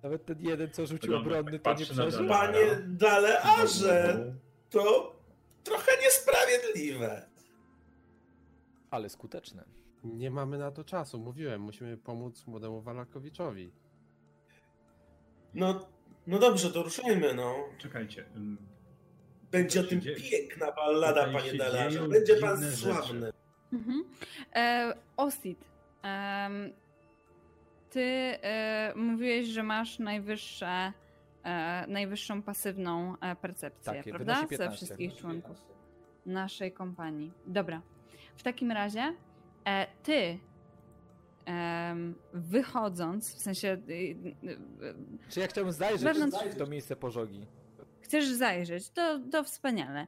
[0.03, 2.27] Nawet ten jeden, co rzucił obronny, to nie przeżył?
[2.27, 4.33] Panie Dalearze,
[4.69, 5.15] to
[5.63, 7.29] trochę niesprawiedliwe.
[8.91, 9.63] Ale skuteczne.
[10.03, 13.71] Nie mamy na to czasu, mówiłem, musimy pomóc młodemu Walakowiczowi.
[15.53, 15.87] No,
[16.27, 17.55] no dobrze, to ruszajmy, no.
[17.77, 18.25] Czekajcie.
[19.51, 20.15] Będzie o tym dzieje?
[20.15, 23.33] piękna ballada, Tutaj panie dzieją Będzie pan sławny.
[23.73, 24.03] Mhm.
[24.55, 25.59] E, Osid,
[26.03, 26.73] em,
[27.89, 28.01] ty
[28.41, 30.93] e, mówiłeś, że masz najwyższe,
[31.43, 34.33] e, najwyższą pasywną e, percepcję, Tak, prawda?
[34.33, 34.75] wynosi Ze 15.
[34.77, 35.57] wszystkich członków
[36.25, 37.31] naszej kompanii.
[37.47, 37.81] Dobra.
[38.35, 39.13] W takim razie
[39.67, 40.39] e, ty
[42.33, 44.57] wychodząc, w sensie y, y, y,
[45.29, 47.47] Czy ja chciałbym zajrzeć Wewnątrz- w to miejsce pożogi?
[48.01, 50.07] chcesz zajrzeć, to, to wspaniale.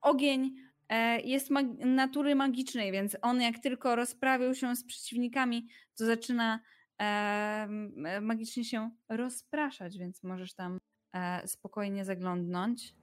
[0.00, 0.54] Ogień
[1.24, 6.60] jest mag- natury magicznej, więc on jak tylko rozprawił się z przeciwnikami, to zaczyna
[6.98, 10.78] em, e, magicznie się rozpraszać, więc możesz tam
[11.12, 12.94] e, spokojnie zaglądnąć.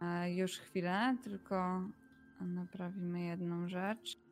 [0.00, 1.82] E, już chwilę, tylko
[2.40, 4.24] naprawimy jedną rzecz.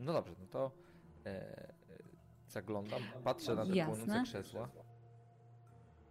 [0.00, 0.72] No dobrze, no to
[1.26, 1.75] e, e,
[2.56, 3.94] zaglądam, patrzę na te Jasne.
[3.96, 4.68] płonące krzesła.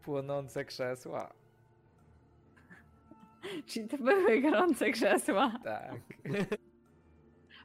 [0.01, 1.34] Płonące krzesła,
[3.67, 5.51] Czyli to były gorące krzesła.
[5.63, 5.95] tak.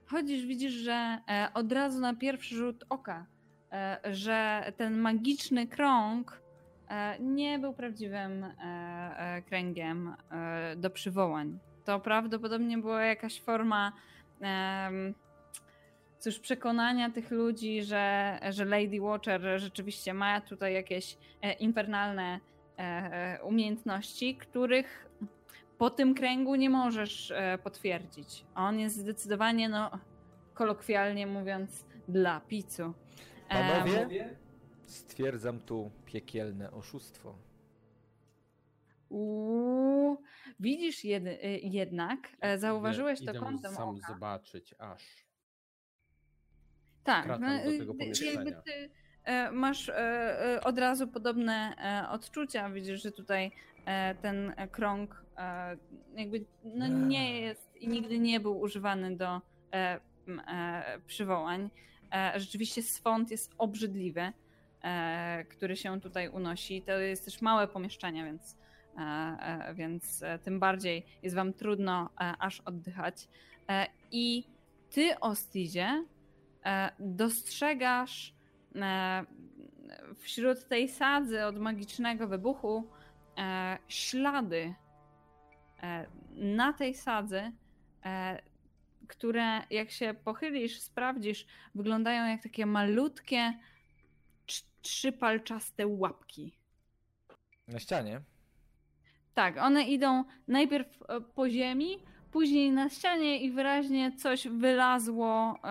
[0.07, 3.27] Chodzisz, widzisz, że e, od razu na pierwszy rzut oka,
[3.73, 6.43] e, że ten magiczny krąg
[6.89, 8.47] e, nie był prawdziwym
[9.47, 10.15] kręgiem
[10.77, 11.59] do przywołań.
[11.85, 13.93] To prawdopodobnie była jakaś forma
[16.21, 22.41] cóż, przekonania tych ludzi, że, że Lady Watcher rzeczywiście ma tutaj jakieś e, infernalne
[22.79, 25.11] e, e, umiejętności, których
[25.79, 27.33] po tym kręgu nie możesz
[27.65, 28.45] potwierdzić.
[28.55, 29.91] On jest zdecydowanie, no,
[30.55, 32.95] kolokwialnie mówiąc, dla picu.
[33.49, 34.37] Panowie,
[34.87, 37.35] stwierdzam tu piekielne oszustwo.
[39.09, 40.23] uuu,
[40.61, 42.19] widzisz jedy, y, jednak,
[42.57, 44.13] zauważyłeś to idę kątem sam oka.
[44.13, 45.30] zobaczyć, aż.
[47.05, 48.33] Tak, no, do y, tego y, pomieszczenia.
[48.33, 48.91] jakby ty
[49.25, 49.95] e, masz e,
[50.57, 51.75] e, od razu podobne
[52.11, 52.71] odczucia.
[52.71, 53.53] Widzisz, że tutaj
[54.23, 55.25] ten krąg
[56.17, 59.41] jakby no, nie jest i nigdy nie był używany do
[61.07, 61.71] przywołań.
[62.37, 64.33] Rzeczywiście swąd jest obrzydliwy,
[65.49, 66.83] który się tutaj unosi.
[66.83, 68.57] To jest też małe pomieszczenie, więc,
[69.75, 73.29] więc tym bardziej jest wam trudno aż oddychać.
[74.13, 74.45] I
[74.91, 76.05] ty, Ostidzie,
[76.99, 78.35] dostrzegasz
[78.75, 79.25] e,
[80.19, 82.91] wśród tej sadzy od magicznego wybuchu
[83.39, 84.75] e, ślady
[85.83, 87.53] e, na tej sadzy,
[88.05, 88.43] e,
[89.09, 93.53] które jak się pochylisz, sprawdzisz, wyglądają jak takie malutkie,
[94.47, 96.53] trz- trzypalczaste łapki.
[97.69, 98.21] Na ścianie?
[99.35, 101.99] Tak, one idą najpierw e, po ziemi,
[102.33, 105.69] później na ścianie i wyraźnie coś wylazło e,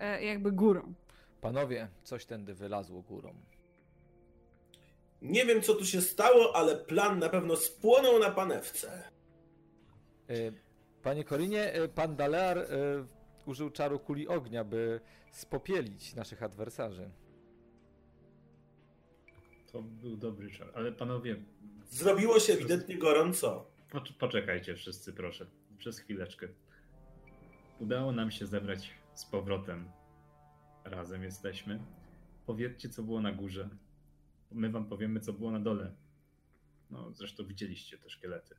[0.00, 0.94] e, jakby górą.
[1.40, 3.34] Panowie, coś tędy wylazło górą.
[5.22, 9.02] Nie wiem, co tu się stało, ale plan na pewno spłonął na panewce.
[10.30, 10.34] E,
[11.02, 12.66] Panie Korinie, pan Dalear e,
[13.46, 15.00] użył czaru kuli ognia, by
[15.32, 17.10] spopielić naszych adwersarzy.
[19.72, 20.68] To był dobry czar.
[20.74, 21.36] Ale panowie,
[21.90, 23.66] Zrobiło się ewidentnie gorąco.
[23.92, 25.46] pocz- poczekajcie wszyscy, proszę.
[25.82, 26.48] Przez chwileczkę.
[27.78, 29.90] Udało nam się zebrać z powrotem.
[30.84, 31.80] Razem jesteśmy.
[32.46, 33.68] Powiedzcie, co było na górze.
[34.50, 35.94] My wam powiemy, co było na dole.
[36.90, 38.54] No, zresztą widzieliście te szkielety.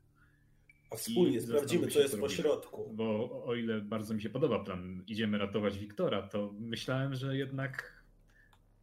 [0.90, 2.90] A wspólnie I sprawdzimy, co jest po środku.
[2.94, 8.04] Bo o ile bardzo mi się podoba plan, idziemy ratować Wiktora, to myślałem, że jednak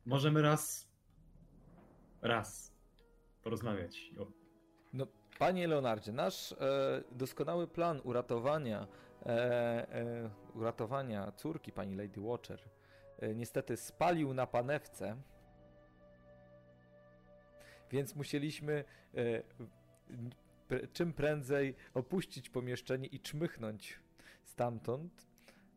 [0.05, 0.91] możemy raz,
[2.21, 2.75] raz
[3.43, 4.11] porozmawiać.
[4.19, 4.40] O,
[5.41, 6.55] panie Leonardzie, nasz e,
[7.11, 8.87] doskonały plan uratowania,
[9.25, 12.59] e, e, uratowania córki pani Lady Watcher
[13.19, 15.15] e, niestety spalił na panewce,
[17.91, 18.83] więc musieliśmy
[19.15, 23.99] e, czym prędzej opuścić pomieszczenie i czmychnąć
[24.43, 25.27] stamtąd.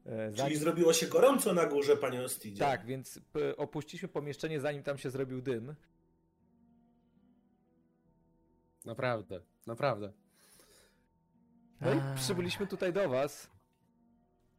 [0.07, 2.59] E, Czyli zrobiło się gorąco na górze, panie Ostidzie.
[2.59, 3.21] Tak, więc
[3.57, 5.75] opuściliśmy pomieszczenie zanim tam się zrobił dym.
[8.85, 10.13] Naprawdę, naprawdę.
[11.81, 13.51] No i przybyliśmy tutaj do was.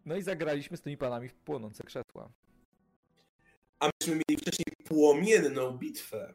[0.06, 2.30] No i zagraliśmy z tymi panami w płonące krzesła.
[3.80, 6.34] A myśmy mieli wcześniej płomienną bitwę.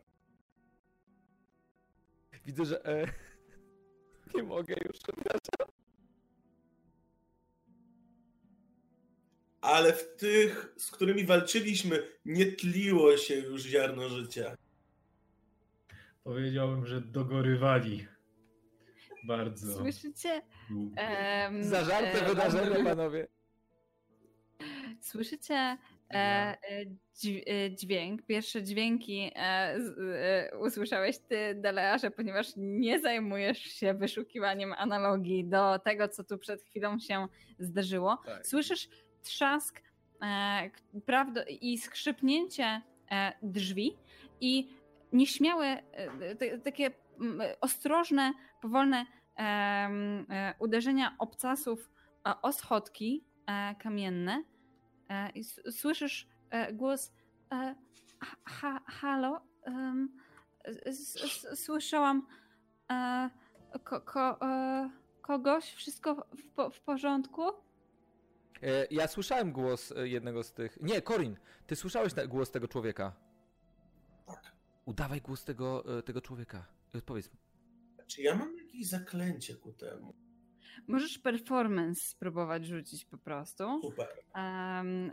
[2.47, 3.13] Widzę, że e,
[4.35, 4.97] nie mogę już.
[9.61, 14.57] Ale w tych, z którymi walczyliśmy, nie tliło się już ziarno życia.
[16.25, 18.07] Powiedziałbym, że dogorywali.
[19.25, 19.77] Bardzo.
[19.77, 20.43] Słyszycie?
[20.97, 23.29] Em, Zażarte e, wydarzenie, panowie.
[25.01, 25.77] Słyszycie
[26.15, 26.87] E, e,
[27.47, 34.73] e, dźwięk, pierwsze dźwięki e, z, e, usłyszałeś ty, Delearze, ponieważ nie zajmujesz się wyszukiwaniem
[34.73, 37.27] analogii do tego, co tu przed chwilą się
[37.59, 38.19] zdarzyło.
[38.27, 38.47] Tak.
[38.47, 38.89] Słyszysz
[39.23, 39.83] trzask
[40.23, 40.71] e,
[41.07, 43.97] prawdo, i skrzypnięcie e, drzwi
[44.41, 44.69] i
[45.13, 46.91] nieśmiałe, e, takie
[47.21, 48.33] mm, ostrożne,
[48.63, 49.07] powolne
[49.39, 51.91] e, uderzenia obcasów
[52.43, 54.45] o schodki e, kamienne
[55.35, 56.29] i słyszysz
[56.73, 57.13] głos
[58.45, 59.41] ha, halo
[61.55, 62.27] słyszałam
[63.85, 64.39] ko, ko,
[65.23, 67.43] kogoś, wszystko w, po- w porządku?
[68.91, 70.79] Ja słyszałem głos jednego z tych.
[70.81, 71.37] Nie, Corin,
[71.67, 73.13] ty słyszałeś głos tego człowieka.
[74.27, 74.60] Tak.
[74.91, 76.67] Udawaj głos tego, e, tego człowieka.
[76.95, 77.31] I odpowiedz.
[78.07, 80.15] Czy ja mam jakieś zaklęcie ku temu?
[80.89, 84.09] Możesz performance spróbować rzucić po prostu, Super.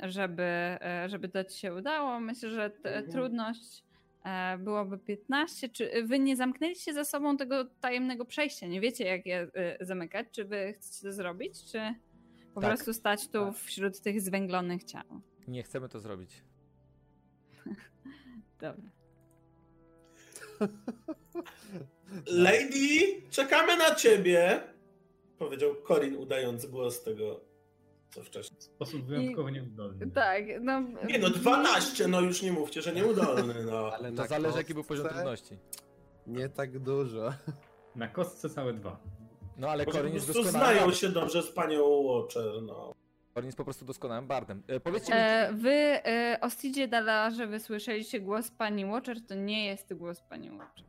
[0.04, 2.20] żeby, e, żeby to ci się udało.
[2.20, 3.12] Myślę, że t- Mhm.
[3.12, 3.84] trudność
[4.26, 5.70] e, byłoby 15.
[5.70, 8.68] Czy wy nie zamknęliście za sobą tego tajemnego przejścia?
[8.68, 9.48] Nie wiecie, jak je
[9.82, 10.28] zamykać?
[10.32, 11.80] Czy wy chcecie to zrobić, czy
[12.54, 12.70] po Tak.
[12.70, 15.04] prostu stać tu wśród tych zwęglonych ciał?
[15.48, 16.44] Nie chcemy to zrobić.
[18.62, 18.90] Dobra.
[22.28, 24.62] Lady, czekamy na ciebie!
[25.40, 27.42] Powiedział Corin, udając głos tego,
[28.10, 28.60] co wcześniej.
[28.60, 30.12] W sposób wyjątkowo nieudolny.
[30.12, 30.82] Tak, no.
[31.08, 33.92] Nie no, 12, no już nie mówcie, że nieudolny, no.
[33.96, 35.58] Ale To na zależy, jaki był poziom kostce trudności.
[36.28, 37.34] Nie tak dużo.
[37.96, 39.00] Na kostce całe dwa.
[39.58, 40.78] No ale Corin jest prostu doskonałym.
[40.78, 42.94] znają się dobrze z panią Watcher, no.
[43.38, 44.64] Corin jest po prostu doskonałym bardem.
[44.68, 49.66] E, Powiedzcie mi, E, wy, e, Ostidzie Dala, że wysłyszeliście głos pani Watcher, to nie
[49.66, 50.86] jest głos pani Watcher.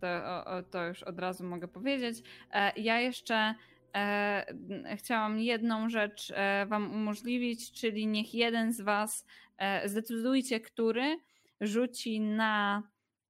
[0.00, 2.22] To, o, o, to już od razu mogę powiedzieć.
[2.52, 3.54] E, ja jeszcze
[3.94, 9.26] e, chciałam jedną rzecz e, wam umożliwić, czyli niech jeden z was
[9.58, 11.16] e, zdecydujcie, który
[11.60, 12.82] rzuci na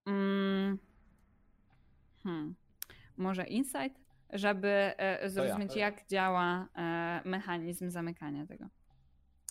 [0.07, 0.79] mm,
[2.23, 2.55] hmm,
[3.17, 4.02] może insight,
[4.33, 8.67] żeby e, zrozumieć, jak działa e, mechanizm zamykania tego.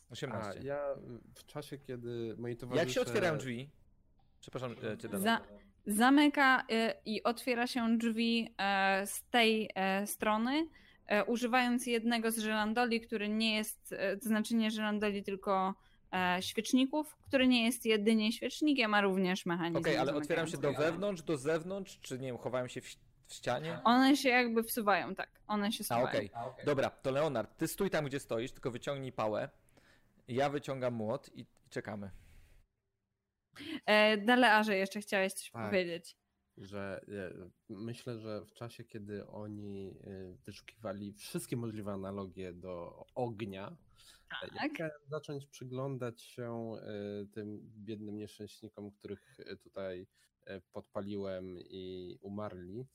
[0.09, 0.59] 18.
[0.59, 0.95] A ja
[1.35, 2.85] w czasie, kiedy moi towarzysze...
[2.85, 3.69] Jak się otwierają drzwi?
[4.41, 5.23] Przepraszam, e, cię Dana.
[5.23, 5.41] Za,
[5.85, 10.67] zamyka y, i otwiera się drzwi e, z tej e, strony,
[11.07, 15.75] e, używając jednego z żelandoli, który nie jest, e, to znaczy nie żelandoli, tylko
[16.13, 19.81] e, świeczników, który nie jest jedynie świecznikiem, a również mechanizmem.
[19.83, 22.95] Okej, ale otwieram się do wewnątrz, do zewnątrz, czy nie wiem, chowałem się w,
[23.31, 23.79] w ścianie?
[23.83, 25.29] One się jakby wsuwają, tak.
[25.47, 26.07] One się A, wsuwają.
[26.07, 26.31] okej.
[26.65, 29.49] Dobra, to Leonard, ty stój tam, gdzie stoisz, tylko wyciągnij pałę.
[30.27, 32.11] Ja wyciągam młot i, i czekamy.
[33.85, 35.65] E, Dalearze, jeszcze chciałeś coś Tak.
[35.69, 36.17] powiedzieć.
[36.57, 43.77] że e, myślę, że w czasie, kiedy oni e, wyszukiwali wszystkie możliwe analogie do ognia,
[44.43, 44.91] e, ja Tak.
[45.07, 50.07] zacząć przyglądać się e, tym biednym nieszczęśnikom, których tutaj
[50.73, 52.85] podpaliłem i umarli,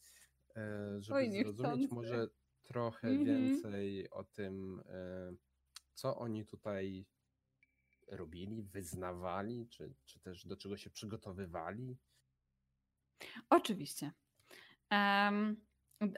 [0.98, 2.28] żeby Oj, zrozumieć może
[2.62, 3.26] trochę Mhm.
[3.26, 5.34] więcej o tym, e,
[5.94, 7.07] co oni tutaj
[8.09, 11.96] robili, wyznawali, czy, czy też do czego się przygotowywali.
[13.50, 14.12] Oczywiście.
[14.90, 15.57] Em,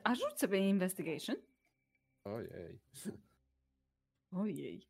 [0.05, 1.37] a rzuć sobie investigation.
[2.25, 2.81] Ojej.
[4.33, 4.87] Ojej.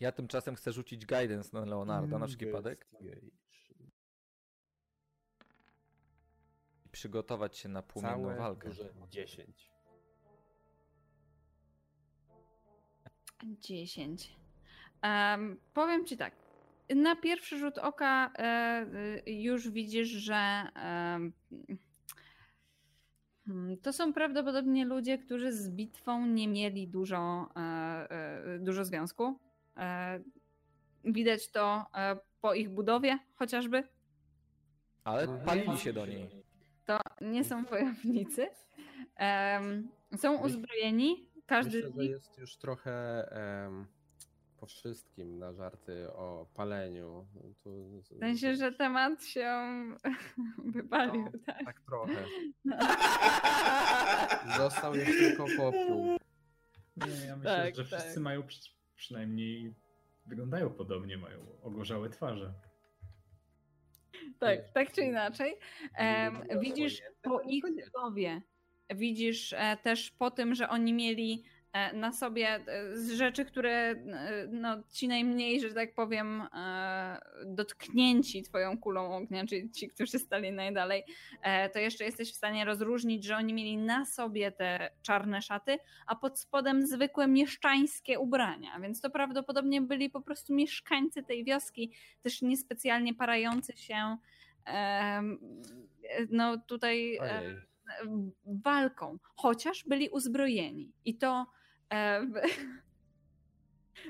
[0.00, 2.88] Ja tymczasem chcę rzucić guidance na Leonarda na wszelki wypadek
[6.92, 8.68] przygotować się na płomienną Całe walkę.
[8.68, 9.70] duże 10.
[13.60, 14.36] 10.
[15.02, 16.34] Em, powiem ci tak.
[16.96, 18.86] Na pierwszy rzut oka e,
[19.26, 21.32] y, już widzisz, że hmm,
[23.82, 27.60] to są prawdopodobnie ludzie, którzy z bitwą nie mieli dużo, e,
[28.10, 29.38] e, dużo związku.
[29.76, 30.20] E,
[31.04, 33.88] widać to e, po ich budowie chociażby.
[35.04, 35.44] Ale Mhm.
[35.46, 36.41] palili się do niej.
[37.22, 38.48] Nie są wojownicy.
[39.16, 41.28] Em, są uzbrojeni.
[41.46, 42.92] Każdy Myślę, z że jest już trochę
[43.66, 43.86] em,
[44.56, 47.26] po wszystkim na żarty o paleniu.
[47.34, 49.62] No Tu, W sensie, że temat się
[50.74, 51.30] wypalił, No.
[51.46, 51.64] tak?
[51.64, 52.24] Tak trochę.
[54.56, 56.18] Został już tylko popiół.
[56.96, 58.22] Nie, ja myślę, Tak, że wszyscy tak.
[58.22, 58.60] mają przy,
[58.96, 59.74] przynajmniej
[60.26, 62.54] wyglądają podobnie, mają ogorzałe twarze.
[64.42, 65.56] Tak, tak czy inaczej.
[66.60, 68.42] Widzisz swoje, po ich budowie,
[68.94, 71.44] widzisz e, też po tym, że oni mieli
[71.94, 73.96] na sobie e, z rzeczy, które e,
[74.50, 76.42] no, ci najmniej, że tak powiem,
[77.46, 81.04] dotknięci twoją kulą ognia, czyli ci, którzy stali najdalej,
[81.72, 86.16] to jeszcze jesteś w stanie rozróżnić, że oni mieli na sobie te czarne szaty, a
[86.16, 91.92] pod spodem zwykłe mieszczańskie ubrania, więc to prawdopodobnie byli po prostu mieszkańcy tej wioski,
[92.22, 94.16] też niespecjalnie parający się
[96.30, 97.56] no tutaj Ojej.
[98.44, 100.92] walką, chociaż byli uzbrojeni.
[101.04, 101.46] I to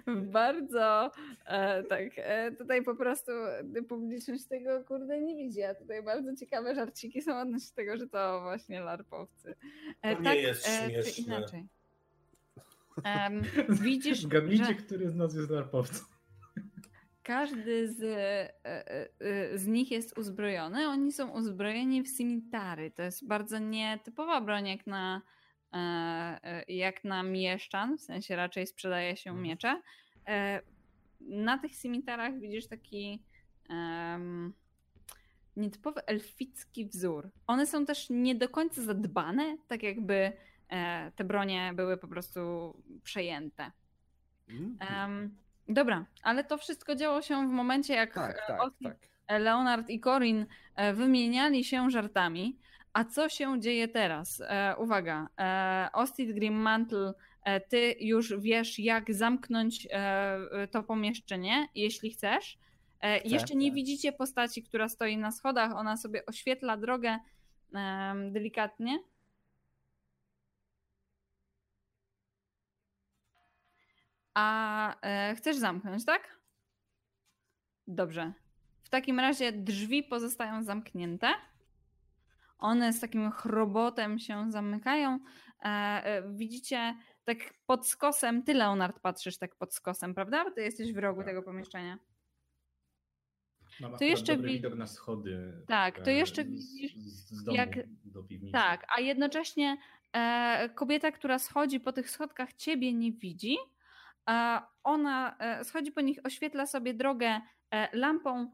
[0.33, 1.11] bardzo
[1.47, 3.33] e, tak, e, tutaj po prostu
[3.89, 8.41] publiczność tego kurde nie widzi, a tutaj bardzo ciekawe żarciki są odnośnie tego, że to
[8.43, 9.55] właśnie larpowcy.
[10.03, 11.13] E, to tak, nie jest śmieszne.
[11.13, 11.67] Czy inaczej.
[13.05, 14.19] Um, widzisz,
[14.69, 14.75] że...
[14.75, 16.07] który z nas jest larpowcem.
[17.23, 17.99] Każdy z,
[19.55, 20.89] z nich jest uzbrojony.
[20.89, 22.91] Oni są uzbrojeni w simitary.
[22.91, 25.42] To jest bardzo nietypowa broń jak na E, e,
[26.69, 29.47] jak na mieszczan, w sensie raczej sprzedaje się mhm.
[29.49, 29.81] miecze.
[30.29, 30.61] E,
[31.21, 33.23] na tych cimitarach widzisz taki
[33.69, 34.53] um,
[35.57, 37.31] nietypowy elficki wzór.
[37.47, 40.33] One są też nie do końca zadbane, tak jakby
[41.17, 42.41] te bronie były po prostu
[43.03, 43.71] przejęte.
[44.91, 45.37] Um,
[45.69, 48.97] dobra, ale to wszystko działo się w momencie, jak tak, tak, tak.
[49.41, 50.47] Leonard i Corin
[50.95, 52.59] wymieniali się żartami.
[52.93, 54.41] A co się dzieje teraz?
[54.41, 57.15] E, uwaga, e, Ostit Grimmantle,
[57.45, 62.59] e, ty już wiesz, jak zamknąć e, to pomieszczenie, jeśli chcesz.
[63.01, 65.73] E, Chcę, jeszcze nie widzicie postaci, która stoi na schodach.
[65.77, 67.19] Ona sobie oświetla drogę
[68.31, 68.99] delikatnie.
[74.35, 76.41] A e, chcesz zamknąć, tak?
[77.87, 78.33] Dobrze.
[78.83, 81.29] W takim razie drzwi pozostają zamknięte.
[82.63, 85.19] One z takim chrobotem się zamykają.
[85.63, 86.95] E, e, widzicie
[87.25, 90.45] tak pod skosem, ty Leonard patrzysz tak pod skosem, prawda?
[90.45, 91.29] Bo ty jesteś w rogu tak.
[91.29, 91.99] tego pomieszczenia.
[93.81, 95.53] Mam to jeszcze dobry widok na schody.
[95.69, 96.93] Tak, to e, jeszcze widzisz,
[97.53, 97.71] jak...
[98.05, 98.53] do piwnicy.
[98.53, 99.77] Tak, a jednocześnie
[100.13, 103.57] e, kobieta, która schodzi po tych schodkach, ciebie nie widzi.
[104.31, 107.41] E, ona e, schodzi po nich, oświetla sobie drogę
[107.93, 108.51] lampą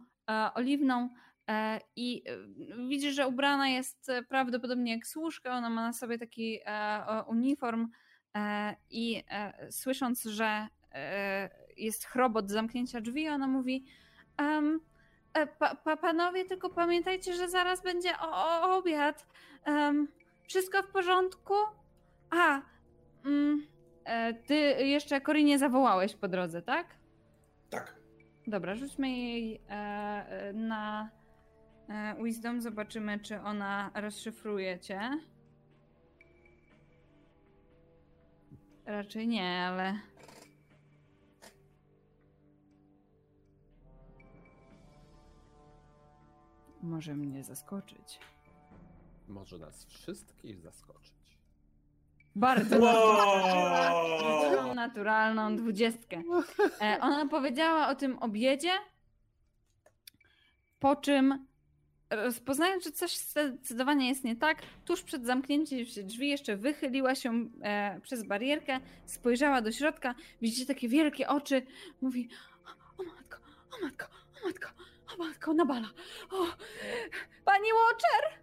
[0.55, 1.09] oliwną
[1.97, 6.59] I e, widzisz, że ubrana jest e, prawdopodobnie jak służka, ona ma na sobie taki
[7.27, 7.89] uniform
[8.91, 9.25] i
[9.71, 10.67] słysząc, że
[11.77, 13.85] jest chrobot zamknięcia drzwi, ona mówi
[14.39, 14.81] um,
[15.59, 19.27] pa, pa, panowie, tylko pamiętajcie, że zaraz będzie o, o obiad.
[19.67, 20.09] Um,
[20.43, 21.55] wszystko w porządku?
[22.31, 22.61] A,
[23.25, 23.67] mm,
[24.47, 24.55] ty
[24.87, 26.87] jeszcze Korinie zawołałeś po drodze, tak?
[27.71, 27.97] Tak.
[28.47, 29.61] Dobra, rzućmy jej
[30.55, 31.18] na E,
[32.25, 35.01] Wisdom, zobaczymy, czy ona rozszyfruje cię.
[38.87, 39.99] Raczej nie, ale.
[46.83, 48.21] Może mnie zaskoczyć.
[49.29, 51.39] Może nas wszystkich zaskoczyć.
[52.35, 54.75] Bardzo wow.
[54.75, 56.23] naturalną dwudziestkę.
[56.81, 58.73] E, ona powiedziała o tym obiedzie,
[60.81, 61.48] po czym
[62.11, 67.49] rozpoznając, że coś zdecydowanie jest nie tak, tuż przed zamknięciem się drzwi jeszcze wychyliła się
[67.63, 71.63] e, przez barierkę, spojrzała do środka, widzicie takie wielkie oczy,
[72.01, 72.29] mówi
[72.99, 73.39] o matko,
[73.71, 74.07] o matko,
[74.43, 74.69] o matko,
[75.15, 75.89] o matko, na bala,
[76.31, 76.47] o,
[77.45, 78.39] pani Watcher!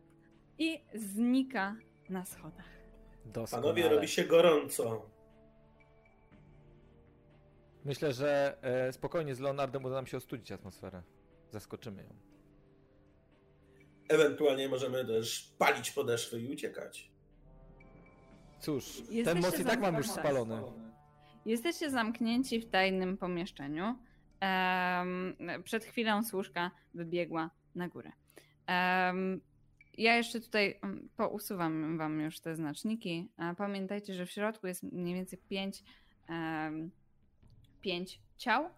[0.58, 1.76] I znika
[2.10, 2.66] na schodach.
[3.26, 3.64] Doskonale.
[3.64, 5.10] Panowie, robi się gorąco.
[7.86, 11.04] Myślę, że e, spokojnie z Leonardem uda nam się ostudzić atmosferę.
[11.52, 12.35] Zaskoczymy ją.
[14.08, 17.12] Ewentualnie możemy też palić podeszwy i uciekać.
[18.60, 20.62] Cóż, Jesteście ten most i tak mam już spalony.
[21.46, 23.96] Jesteście zamknięci w tajnym pomieszczeniu.
[24.42, 28.12] Um, przed chwilą służka wybiegła na górę.
[28.68, 29.42] Um,
[29.98, 33.30] ja jeszcze tutaj mm, pousuwam wam już te znaczniki.
[33.58, 35.84] Pamiętajcie, że w środku jest mniej więcej pięć,
[36.30, 36.92] um,
[37.82, 38.70] pięć ciał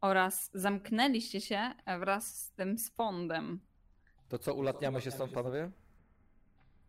[0.00, 1.70] oraz zamknęliście się
[2.00, 3.60] wraz z tym spondem
[4.30, 5.70] to co, ulatniamy się stąd, panowie?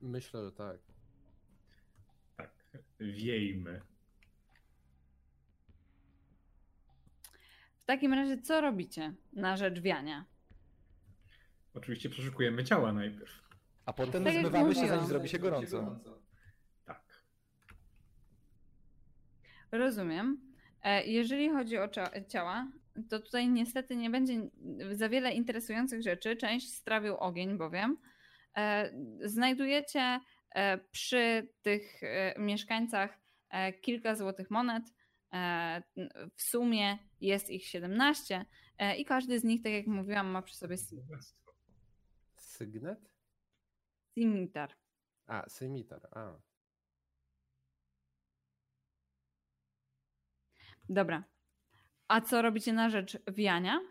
[0.01, 0.77] Myślę, że tak.
[2.37, 2.51] Tak,
[2.99, 3.81] wiejmy.
[7.81, 10.25] W takim razie co robicie na rzecz wiania?
[11.73, 13.41] Oczywiście przeszukujemy ciała najpierw.
[13.85, 15.99] A potem tak zmywamy się, zanim zrobi się gorąco.
[16.85, 17.23] Tak.
[19.71, 20.53] Rozumiem.
[20.83, 21.89] E, jeżeli chodzi o
[22.27, 22.67] ciała,
[23.09, 24.49] to tutaj niestety nie będzie
[24.91, 26.35] za wiele interesujących rzeczy.
[26.35, 27.97] Część strawił ogień bowiem.
[28.57, 28.91] E,
[29.23, 30.19] znajdujecie
[30.55, 33.21] e, przy tych e, mieszkańcach
[33.81, 34.83] kilka złotych monet.
[36.35, 38.45] W sumie jest ich 17
[38.77, 40.77] e, i każdy z nich, tak jak mówiłam, ma przy sobie
[42.37, 43.11] Sygnet?
[44.13, 44.69] cimitar.
[45.27, 46.07] A, symitar.
[46.11, 46.39] A.
[50.89, 51.23] Dobra.
[52.11, 53.81] A co robicie na rzecz wiania?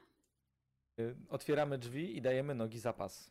[0.98, 3.30] Y, Otwieramy drzwi i dajemy nogi za pas.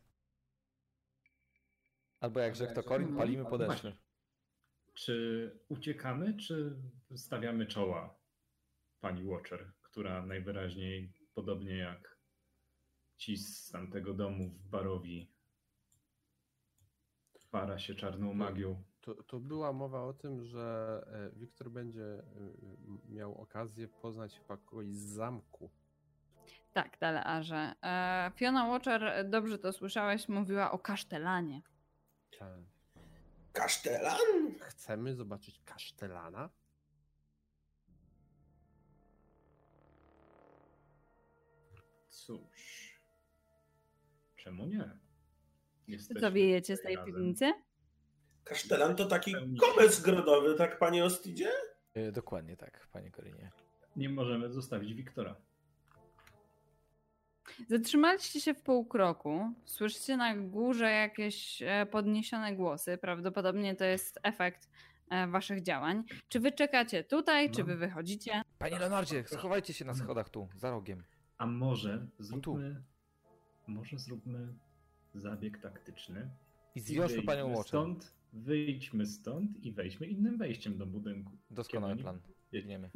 [2.20, 3.98] Albo jak rzekł to Corin, palimy podeszwy.
[4.94, 6.76] Czy uciekamy, czy
[7.16, 8.20] stawiamy czoła
[9.00, 12.20] pani Watcher, która najwyraźniej, podobnie jak
[13.18, 15.32] ci z tamtego domu w Barowi,
[17.52, 18.84] para się czarną magią?
[19.10, 21.02] To, to była mowa o tym, że
[21.34, 22.24] e, Wiktor będzie e,
[23.10, 25.70] miał okazję poznać chyba kogoś z zamku.
[26.74, 27.74] Tak, Dalearze.
[27.84, 31.62] E, Fiona Watcher, dobrze to słyszałeś, mówiła o kasztelanie.
[32.40, 32.60] Tak.
[33.54, 34.18] Kasztelan?
[34.60, 36.50] Chcemy zobaczyć kasztelana?
[42.08, 43.00] Cóż,
[44.36, 45.00] czemu nie?
[45.88, 47.14] Jesteśmy co wiejecie z tej razem.
[47.14, 47.54] piwnicy?
[48.50, 51.52] Kasztelan to taki komes grodowy, tak panie Ostidzie?
[51.98, 53.52] Y, Dokładnie tak, panie Korinie.
[53.96, 55.36] Nie możemy zostawić Wiktora.
[57.70, 59.54] Zatrzymaliście się w półkroku.
[59.66, 62.98] Słyszycie na górze jakieś e, podniesione głosy.
[62.98, 64.70] Prawdopodobnie to jest efekt
[65.10, 66.04] e, waszych działań.
[66.30, 68.42] Czy wy czekacie tutaj, czy wy wychodzicie?
[68.60, 71.04] Panie Leonardzie, schowajcie się na schodach tu, za rogiem.
[71.38, 72.24] A może tu.
[72.24, 72.84] zróbmy,
[73.68, 74.54] może zróbmy
[75.16, 76.30] zabieg taktyczny.
[76.76, 77.68] I zwiążmy panią Watcher.
[77.68, 81.32] Stąd, wyjdźmy stąd i wejdźmy innym wejściem do budynku.
[81.52, 82.20] Doskonały Kiedy plan.
[82.52, 82.90] Biegniemy.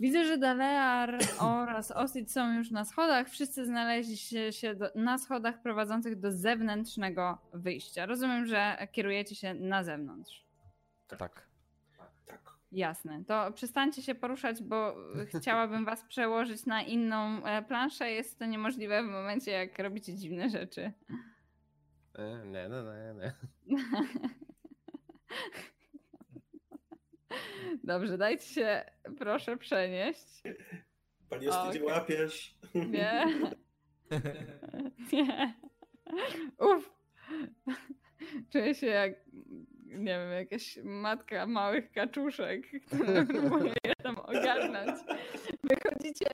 [0.00, 1.18] Widzę, że Dalear
[1.62, 3.28] oraz Osid są już na schodach.
[3.28, 8.06] Wszyscy znaleźli się, się do, na schodach prowadzących do zewnętrznego wyjścia.
[8.06, 10.44] Rozumiem, że kierujecie się na zewnątrz.
[11.08, 11.18] Tak.
[11.18, 11.46] Tak.
[12.72, 13.24] Jasne.
[13.24, 14.96] To przestańcie się poruszać, bo
[15.40, 18.10] chciałabym was przełożyć na inną e, planszę.
[18.10, 20.92] Jest to niemożliwe w momencie, jak robicie dziwne rzeczy.
[22.14, 23.34] E, Nie, nie, nie, nie.
[27.84, 28.84] Dobrze, dajcie się
[29.18, 30.42] proszę przenieść.
[31.30, 31.94] Panie Ostidzie, Okej.
[31.98, 32.58] łapiesz?
[32.74, 33.24] Nie.
[35.12, 35.54] Nie.
[36.58, 36.90] Uff.
[38.52, 39.12] Czuję się jak,
[39.84, 45.00] nie wiem, jakaś matka małych kaczuszek, która próbuje je tam ogarnąć.
[45.64, 46.26] Wychodzicie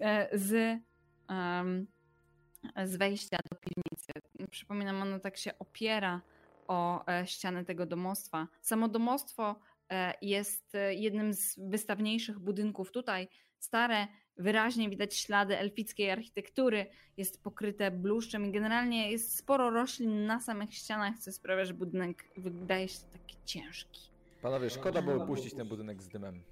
[0.00, 0.80] e, z,
[1.28, 1.86] em,
[2.84, 3.87] z wejścia do piwnicy.
[4.50, 6.20] Przypominam, ono tak się opiera
[6.68, 8.48] o e, ścianę tego domostwa.
[8.60, 9.60] Samo domostwo
[9.90, 13.28] e, jest e, jednym z wystawniejszych budynków tutaj.
[13.58, 16.86] Stare, wyraźnie widać ślady elfickiej architektury,
[17.16, 22.24] jest pokryte bluszczem i generalnie jest sporo roślin na samych ścianach, co sprawia, że budynek
[22.36, 24.00] wydaje się taki ciężki.
[24.42, 26.42] Panowie, szkoda było puścić ten budynek z dymem.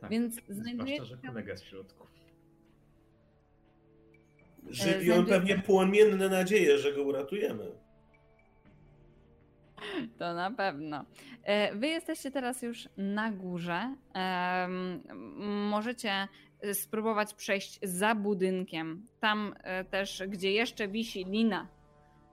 [0.00, 0.10] Tak.
[0.10, 2.06] Więc Zwłaszcza, znajdujecie że kolega z środku.
[4.68, 7.64] Żywi on znajduje- pewnie płomienne nadzieje, że go uratujemy.
[10.18, 11.04] To na pewno.
[11.44, 13.94] E, Wy jesteście teraz już na górze.
[15.70, 16.28] Możecie
[16.72, 19.06] spróbować przejść za budynkiem.
[19.20, 21.68] Tam e, też, gdzie jeszcze wisi lina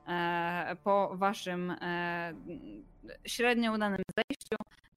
[0.07, 2.33] e, po waszym e,
[3.25, 4.55] średnio udanym zejściu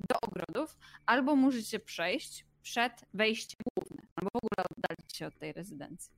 [0.09, 0.77] do ogrodów,
[1.07, 6.13] albo możecie przejść przed wejściem główne, albo w ogóle oddalić się od tej rezydencji.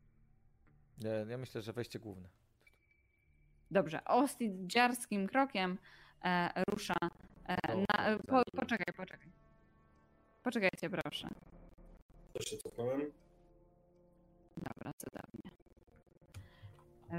[0.99, 2.29] Ja, ja myślę, że wejście główne.
[3.71, 5.79] Dobrze, Ostit dziarskim krokiem
[6.25, 6.95] e, rusza
[7.47, 8.13] e, No, na...
[8.13, 8.45] za Po, nim.
[8.57, 9.29] poczekaj, poczekaj.
[10.43, 11.29] Poczekajcie, proszę.
[12.33, 13.01] To się cofnąłem.
[14.57, 15.51] Dobra, cudownie.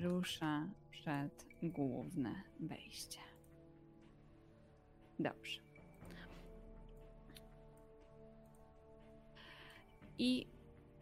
[0.09, 3.19] Rusza przed główne wejście.
[5.19, 5.61] Dobrze.
[10.17, 10.47] I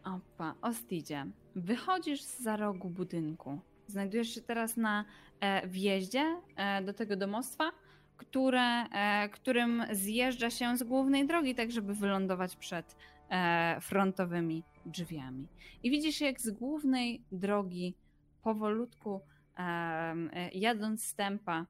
[0.04, 3.60] opa, Ostidzie, wychodzisz za rogu budynku.
[3.86, 5.04] Znajdujesz się teraz na
[5.40, 7.70] e, wjeździe e, do tego domostwa,
[8.16, 12.96] które, e, którym zjeżdża się z głównej drogi, tak żeby wylądować przed
[13.28, 15.48] e, frontowymi drzwiami.
[15.82, 17.94] I widzisz, jak z głównej drogi
[18.42, 19.20] powolutku,
[19.58, 21.66] e, jadąc stępa,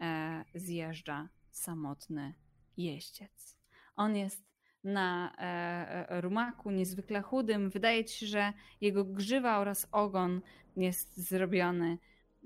[0.00, 2.34] e, zjeżdża samotny
[2.76, 3.56] jeździec.
[3.96, 4.45] On jest
[4.86, 7.70] na e, e, rumaku niezwykle chudym.
[7.70, 10.40] Wydaje ci się, że jego grzywa oraz ogon
[10.76, 11.98] jest zrobiony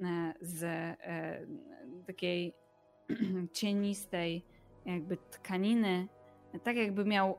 [0.02, 0.96] e, z
[2.06, 2.54] takiej
[3.52, 4.44] cienistej
[4.86, 6.08] jakby tkaniny,
[6.64, 7.38] tak jakby miał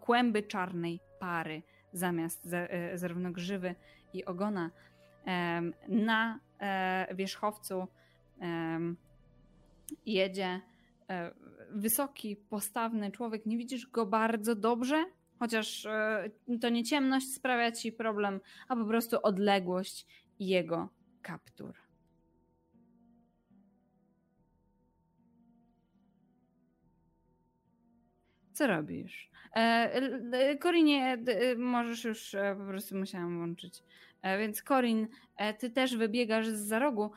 [0.00, 1.62] kłęby czarnej pary
[1.92, 3.74] zamiast za- zarówno grzywy
[4.12, 4.70] i ogona.
[5.88, 6.40] Na
[7.14, 7.86] wierzchowcu
[10.06, 10.60] jedzie
[11.70, 13.46] wysoki, postawny człowiek.
[13.46, 15.04] Nie widzisz go bardzo dobrze,
[15.38, 20.06] chociaż e, to nie ciemność sprawia ci problem, a po prostu odległość
[20.38, 20.88] jego
[21.22, 21.74] kaptur.
[28.52, 29.30] Co robisz?
[29.56, 29.60] E,
[30.32, 31.18] e, Korinie,
[31.56, 33.82] możesz już, po prostu musiałam włączyć.
[34.22, 35.08] E, Więc Korin,
[35.58, 37.10] ty też wybiegasz z za rogu,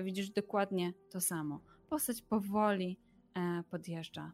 [0.00, 1.60] widzisz dokładnie to samo.
[1.90, 2.98] Postać powoli
[3.70, 4.32] podjeżdża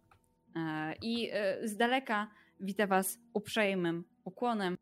[0.56, 2.30] E, i e, z daleka
[2.60, 4.76] wita was uprzejmym ukłonem.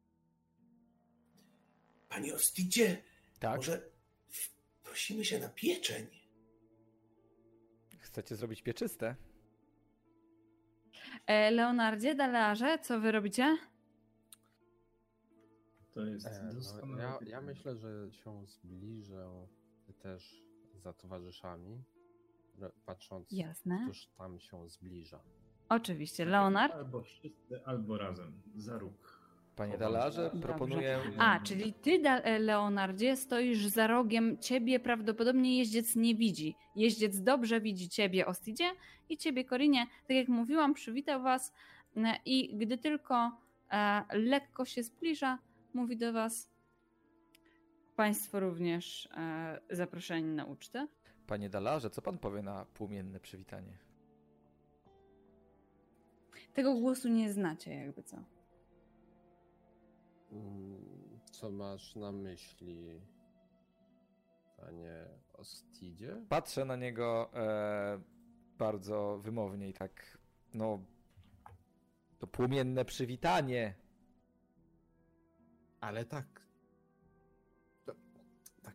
[2.09, 3.03] Panie Ostidzie,
[3.39, 3.57] Tak?
[3.57, 3.83] może
[4.83, 6.07] prosimy się na pieczeń?
[7.99, 9.16] Chcecie zrobić pieczyste?
[11.27, 13.59] E, Leonardzie, Dalarze, co wy robicie?
[15.95, 19.47] To jest E, no, doskonałe ja, ja myślę, że się zbliżę
[19.99, 20.45] też
[20.75, 21.83] za towarzyszami,
[22.87, 23.81] patrząc, Jasne.
[23.85, 25.21] któż tam się zbliża.
[25.69, 26.75] Oczywiście, Leonard.
[26.75, 28.43] Albo wszyscy, albo razem.
[28.57, 29.19] Za róg.
[29.57, 31.01] Panie Dalarze, proponuję...
[31.19, 36.57] A, czyli ty, e, Leonardzie, stoisz za rogiem, ciebie prawdopodobnie jeździec nie widzi.
[36.77, 38.71] Jeździec dobrze widzi ciebie, Ostidzie,
[39.09, 39.87] i ciebie, Korinie.
[39.87, 41.53] Tak jak mówiłam, przywitał was
[41.97, 43.33] e, i gdy tylko
[43.71, 45.39] e, lekko się zbliża,
[45.75, 46.51] mówi do was
[47.97, 50.89] Państwo również e, zaproszeni na ucztę.
[51.29, 53.79] Panie Dalarze, co pan powie na płomienne przywitanie?
[56.55, 58.16] Tego głosu nie znacie, jakby co.
[60.33, 63.01] Mm, Co masz na myśli,
[64.57, 66.16] panie Ostidzie?
[66.29, 68.01] Patrzę na niego e,
[68.59, 70.18] bardzo wymownie i tak,
[70.55, 70.79] no...
[72.18, 73.74] To płomienne przywitanie.
[75.81, 76.47] Ale tak.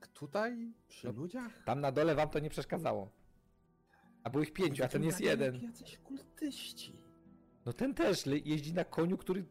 [0.03, 1.63] Tak tutaj, przy No, ludziach?
[1.65, 3.09] Tam na dole wam to nie przeszkadzało.
[4.23, 5.61] A było ich pięciu, a ten jest jeden.
[5.61, 6.93] Jacyś kultyści.
[7.65, 9.45] No ten też le- jeździ na koniu, który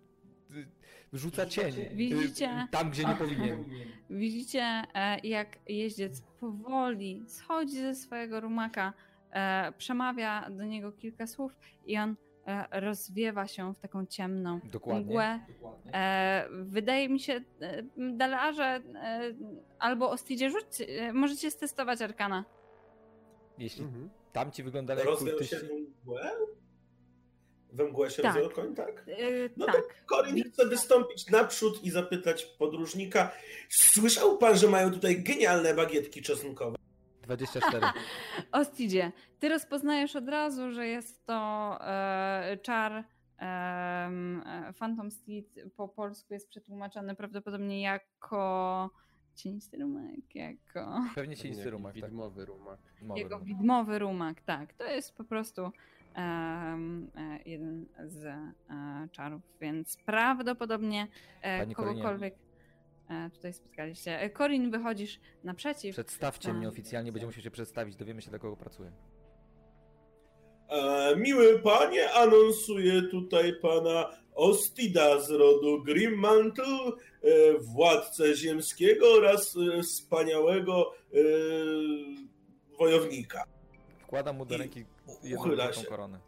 [0.51, 0.67] y,
[1.13, 1.75] rzuca cień.
[1.81, 2.67] y, Widzicie?
[2.71, 3.65] Tam, gdzie nie powinien.
[4.11, 4.63] Widzicie,
[4.95, 8.93] e, jak jeździec powoli schodzi ze swojego rumaka,
[9.31, 11.53] e, przemawia do niego kilka słów
[11.87, 12.17] i on
[12.71, 15.05] rozwiewa się w taką ciemną Dokładnie.
[15.05, 15.41] mgłę.
[15.93, 17.83] E, Wydaje mi się, e,
[18.17, 18.83] Dalarze e,
[19.79, 22.45] albo Ostidzie, rzućcie, e, możecie stestować Arkana.
[23.59, 24.11] Jeśli Mhm.
[24.33, 25.57] tamci wyglądali jak Rozwiał kultyści...
[25.57, 25.71] się w
[26.05, 26.31] mgłę?
[27.73, 28.35] We mgłę się Tak.
[28.35, 29.05] rozwiał koń, tak?
[29.09, 29.15] E,
[29.57, 30.05] No to tak.
[30.07, 33.31] Korin chce wystąpić naprzód i zapytać podróżnika.
[33.69, 36.77] Słyszał pan, że mają tutaj genialne bagietki czosnkowe?
[37.37, 37.87] 24.
[38.53, 45.89] Ostidzie, ty rozpoznajesz od razu, że jest to e, czar em, e, Phantom Steed po
[45.89, 48.91] polsku jest przetłumaczony prawdopodobnie jako
[49.35, 52.05] cienisty rumek, jako Pewnie Jakiś rumak, tak.
[52.05, 52.79] Widmowy rumak.
[53.03, 53.49] Mowy jego rumak.
[53.49, 54.75] widmowy rumak, tak.
[54.75, 55.71] To jest po prostu
[56.15, 58.53] em, e, jeden z e,
[59.13, 61.07] czarów, więc prawdopodobnie
[61.43, 62.52] e, kogokolwiek e,
[63.35, 64.21] tutaj spotkaliście.
[64.21, 65.93] E, Korin, wychodzisz naprzeciw.
[65.95, 66.73] Przedstawcie mnie Tak.
[66.73, 68.93] oficjalnie, będzie musiał się przedstawić, dowiemy się dla kogo pracuję.
[70.69, 76.67] E, miły panie, anonsuję tutaj pana Ostida z rodu Grimmantle,
[77.23, 81.17] e, władcę ziemskiego oraz e, wspaniałego e,
[82.79, 83.45] wojownika.
[83.99, 84.85] Wkładam mu do ręki
[85.23, 85.87] jedną złotą się.
[85.87, 86.21] koronę.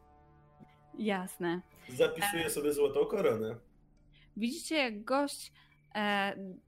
[0.99, 1.61] Jasne.
[1.89, 3.57] Zapisuję sobie złotą koronę.
[4.37, 5.64] Widzicie, jak gość e,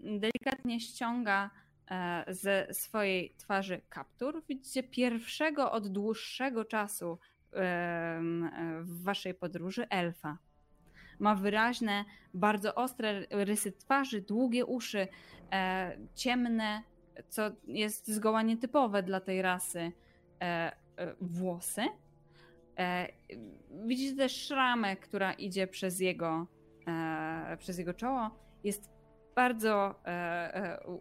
[0.01, 1.51] delikatnie ściąga
[1.91, 4.43] e, ze swojej twarzy kaptur.
[4.49, 7.19] Widzicie pierwszego od dłuższego czasu
[7.53, 8.21] e,
[8.81, 10.39] w waszej podróży elfa.
[11.19, 12.05] Ma wyraźne,
[12.35, 15.09] bardzo ostre rysy twarzy, długie uszy,
[15.53, 16.83] e, ciemne,
[17.29, 19.93] co jest zgoła nietypowe dla tej rasy,
[20.41, 21.83] e, e, włosy.
[22.79, 23.09] E,
[23.87, 26.47] widzicie też szramę, która idzie przez jego,
[26.87, 28.31] e, przez jego czoło.
[28.65, 28.96] Jest
[29.37, 30.11] bardzo e,
[30.55, 30.95] e, u,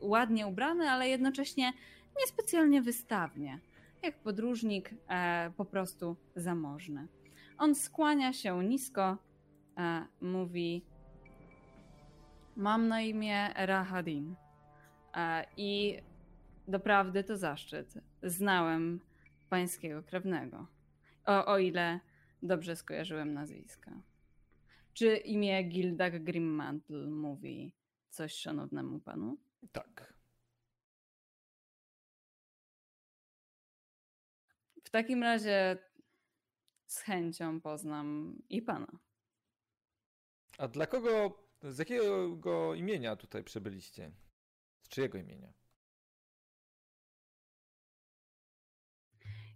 [0.00, 1.72] u, ładnie ubrany, ale jednocześnie
[2.20, 3.60] niespecjalnie wystawnie.
[4.02, 7.08] Jak podróżnik, e, po prostu zamożny.
[7.58, 9.18] On skłania się nisko,
[9.78, 10.84] e, mówi:
[12.56, 14.34] Mam na imię Rahadin.
[15.16, 15.98] E, I
[16.68, 17.94] doprawdy to zaszczyt.
[18.22, 19.00] Znałem
[19.48, 20.66] pańskiego krewnego.
[21.26, 22.00] O, o ile
[22.42, 23.90] dobrze skojarzyłem nazwiska.
[24.94, 27.74] Czy imię Gildag Grimmantle mówi
[28.10, 29.38] coś szanownemu panu?
[29.72, 30.14] Tak.
[34.84, 35.78] W takim razie
[36.86, 38.98] z chęcią poznam i pana.
[40.58, 44.12] A dla kogo, z jakiego imienia tutaj przybyliście?
[44.82, 45.52] Z czyjego imienia?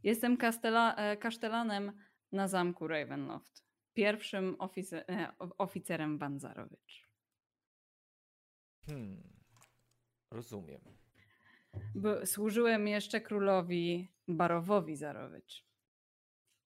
[0.02, 1.92] Jestem kastela, e, kasztelanem
[2.32, 3.64] na zamku Ravenloft.
[3.94, 7.08] Pierwszym oficer, e, oficerem Banzarowicz.
[8.86, 9.22] Hmm.
[10.30, 10.80] Rozumiem.
[11.94, 15.66] Bo służyłem jeszcze królowi Barowowi Zarowicz,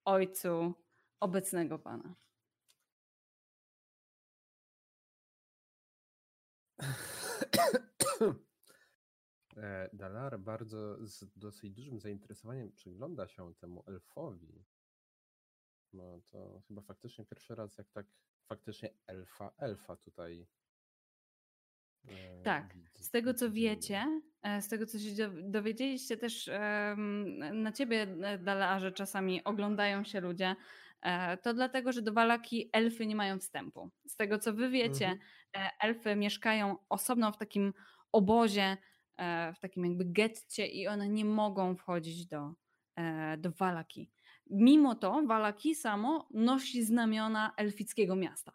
[0.04, 0.74] ojcu
[1.20, 2.14] obecnego pana.
[9.56, 14.64] E, Dalar bardzo z dosyć dużym zainteresowaniem przygląda się temu elfowi.
[15.92, 18.06] No to chyba faktycznie pierwszy raz, jak tak
[18.46, 20.46] faktycznie elfa, elfa tutaj.
[22.08, 26.50] e, Tak, Z tego co wiecie, e, z tego co się dow- dowiedzieliście też
[27.52, 30.56] na ciebie, e, Dala, że czasami oglądają się ludzie,
[31.02, 33.90] e, to dlatego, że do Walaki elfy nie mają wstępu.
[34.06, 35.70] Z tego co wy wiecie, Mhm.
[35.82, 37.72] elfy mieszkają osobno w takim
[38.12, 38.76] obozie,
[39.54, 42.52] w takim jakby getcie i one nie mogą wchodzić do,
[43.38, 44.10] do Walaki.
[44.50, 48.52] Mimo to Walaki samo nosi znamiona elfickiego miasta.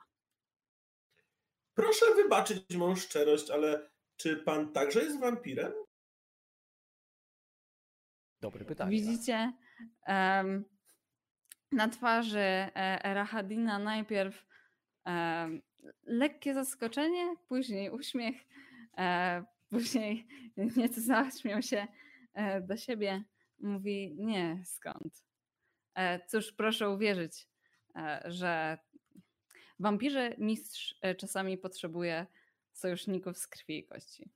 [1.74, 5.74] Proszę wybaczyć moją szczerość, ale czy pan także jest wampirem?
[8.42, 8.92] Dobre pytanie.
[8.92, 9.54] Widzicie
[10.06, 10.66] em,
[11.72, 14.46] na twarzy e, Rahadina najpierw
[15.06, 15.62] em,
[16.04, 18.36] lekkie zaskoczenie, później uśmiech,
[18.98, 20.28] e, później
[20.78, 21.88] nieco zaśmiał się
[22.34, 23.24] e, do siebie.
[23.60, 25.24] Mówi, nie, skąd?
[25.96, 27.48] E, cóż, proszę uwierzyć,
[27.96, 28.78] e, że
[29.80, 32.28] wampirze mistrz e, czasami potrzebuje
[32.74, 34.30] sojuszników z krwi i kości.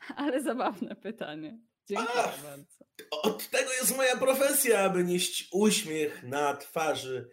[0.16, 1.58] Ale zabawne pytanie.
[1.86, 2.42] Dziękuję Ach!
[2.42, 2.84] bardzo.
[3.10, 7.30] Od tego jest moja profesja, aby nieść uśmiech na twarzy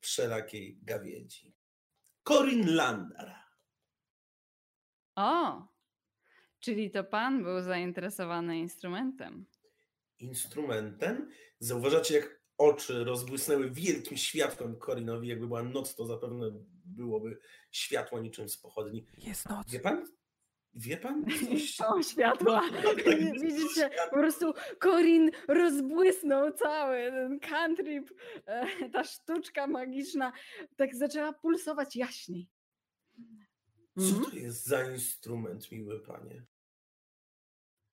[0.00, 1.56] wszelakiej gawiedzi.
[2.24, 3.34] Corin Landar.
[5.16, 5.68] O!
[6.60, 9.46] Czyli to pan był zainteresowany instrumentem.
[10.18, 11.30] Instrumentem.
[11.58, 15.28] Zauważacie, jak oczy rozbłysnęły wielkim światłem Corinowi.
[15.28, 16.50] Jakby była noc, to zapewne
[16.84, 17.38] byłoby
[17.70, 19.06] światło niczym z pochodni.
[19.18, 19.70] Jest noc.
[19.70, 20.06] Wie pan?
[20.74, 21.24] Wie pan?
[21.50, 21.74] Coś...
[21.74, 22.62] Są światła.
[22.84, 23.04] Tak,
[23.42, 24.52] Widzicie, po prostu
[24.82, 28.10] Corin rozbłysnął cały ten cantrip,
[28.46, 30.32] e, ta sztuczka magiczna,
[30.76, 32.48] tak zaczęła pulsować jaśniej.
[33.98, 34.24] Co Mhm.
[34.30, 36.44] to jest za instrument, miły panie?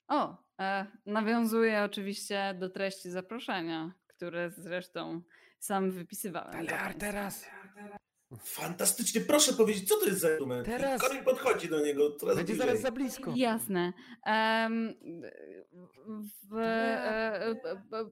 [0.08, 5.22] O, e, nawiązuję oczywiście do treści zaproszenia, które zresztą
[5.60, 6.56] sam wypisywałem.
[6.56, 7.46] Ale teraz.
[8.44, 10.66] Fantastycznie, proszę powiedzieć, co to jest za numer?
[10.66, 11.02] Teraz...
[11.02, 12.16] Korin podchodzi do niego.
[12.16, 12.68] Coraz Będzie bliżej.
[12.68, 13.34] zaraz za blisko.
[13.36, 13.94] Jasne.
[14.26, 14.94] Um,
[16.50, 16.56] w,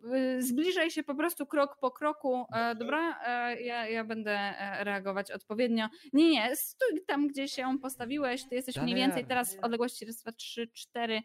[0.04, 2.46] w, zbliżaj się po prostu krok po kroku.
[2.80, 3.20] dobra,
[3.60, 5.88] ja, ja będę reagować odpowiednio.
[6.14, 8.44] Nie, nie, stój tam, gdzie się postawiłeś.
[8.50, 11.22] Ty jesteś mniej więcej teraz w odległości 3-4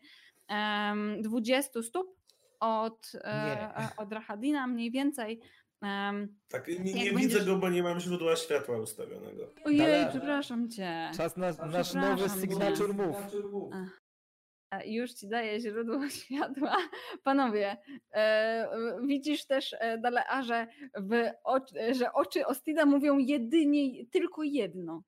[1.23, 2.17] 20 stóp
[2.61, 3.77] od, e, Nie.
[3.85, 5.41] e, od Rahadina mniej więcej.
[6.49, 9.55] Tak, nie, nie widzę będziesz- go, bo nie mam źródła światła ustawionego.
[9.65, 10.11] Ojej, Daler.
[10.11, 11.11] przepraszam cię.
[11.17, 13.17] Czas na nasz nowy signature move.
[14.75, 16.77] E, Już ci daję źródło światła.
[17.23, 17.77] Panowie,
[18.15, 18.69] e,
[19.07, 20.67] widzisz też, e, Dalearze,
[21.01, 25.03] w oczy, że oczy Ostida mówią jedynie, tylko jedno.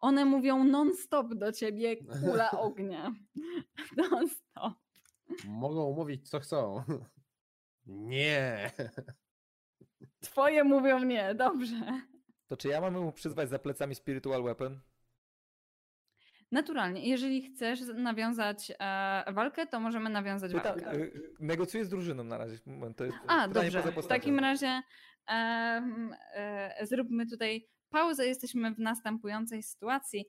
[0.00, 3.12] One mówią non-stop do ciebie, kula ognia.
[3.96, 4.74] Non-stop.
[5.44, 6.82] Mogą mówić co chcą.
[7.86, 8.70] Nie.
[10.20, 12.02] Twoje mówią nie, dobrze.
[12.46, 14.80] To czy ja mam mu przyzwać za plecami spiritual weapon?
[16.52, 20.94] Naturalnie, jeżeli chcesz nawiązać e, walkę, to możemy nawiązać Pyta, walkę.
[20.94, 22.58] y, negocjuję z drużyną na razie.
[22.96, 23.82] To jest A, dobrze.
[23.82, 24.82] W takim razie e,
[26.82, 28.26] zróbmy tutaj pauzę.
[28.26, 30.26] Jesteśmy w następującej sytuacji.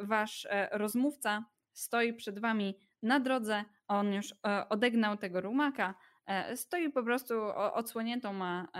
[0.00, 3.64] Wasz e, rozmówca stoi przed wami na drodze.
[3.88, 5.94] On już e, odegnał tego rumaka.
[6.26, 7.34] E, stoi po prostu
[7.74, 8.78] odsłoniętą ma e,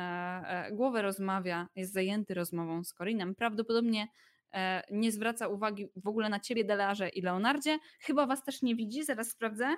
[0.66, 3.34] e, głowę, rozmawia, jest zajęty rozmową z Korinem.
[3.34, 4.08] Prawdopodobnie
[4.52, 7.78] e, nie zwraca uwagi w ogóle na ciebie, Delarze i Leonardzie.
[8.00, 9.76] Chyba was też nie widzi, zaraz sprawdzę.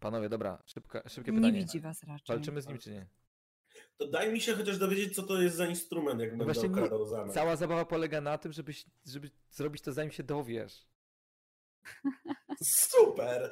[0.00, 1.58] Panowie, dobra, szybka, szybkie Nie pytanie.
[1.58, 2.36] widzi was raczej.
[2.36, 3.06] Walczymy z nim czy nie?
[3.96, 6.74] To daj mi się chociaż dowiedzieć, co to jest za instrument, jak będę właśnie nie-
[6.74, 7.34] okradał zamek.
[7.34, 10.86] Cała zabawa polega na tym, żebyś, żeby zrobić to zanim się dowiesz.
[12.62, 13.50] Super!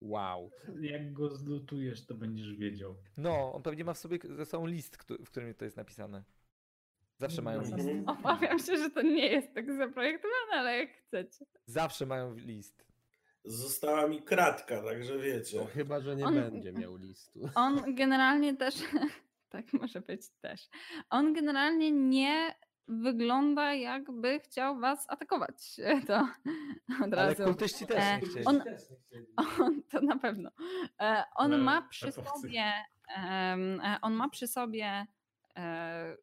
[0.00, 0.50] Wow.
[0.80, 2.96] Jak go zlutujesz, to będziesz wiedział.
[3.16, 6.24] No, on pewnie ma w sobie ze sobą list, w którym to jest napisane.
[7.18, 7.72] Zawsze mają list.
[7.72, 8.08] Mhm.
[8.08, 11.44] Obawiam się, że to nie jest tak zaprojektowane, ale jak chcecie.
[11.66, 12.84] Zawsze mają list.
[13.44, 15.66] Została mi kratka, także No, wiecie.
[15.66, 17.48] chyba, że nie On- będzie miał listu.
[17.54, 18.74] On generalnie też,
[19.50, 20.68] tak może być też,
[21.10, 22.54] on generalnie nie
[22.88, 25.76] wygląda jakby chciał was atakować.
[26.06, 26.28] To
[27.04, 27.44] od Ale razu.
[27.44, 28.46] kultyści też E, nie chcieli.
[28.46, 28.62] on-
[29.62, 30.50] On, to na pewno.
[31.00, 32.72] E, On Ale ma przy sobie
[33.16, 33.56] e,
[34.02, 35.06] on ma przy sobie e,
[35.56, 36.16] e,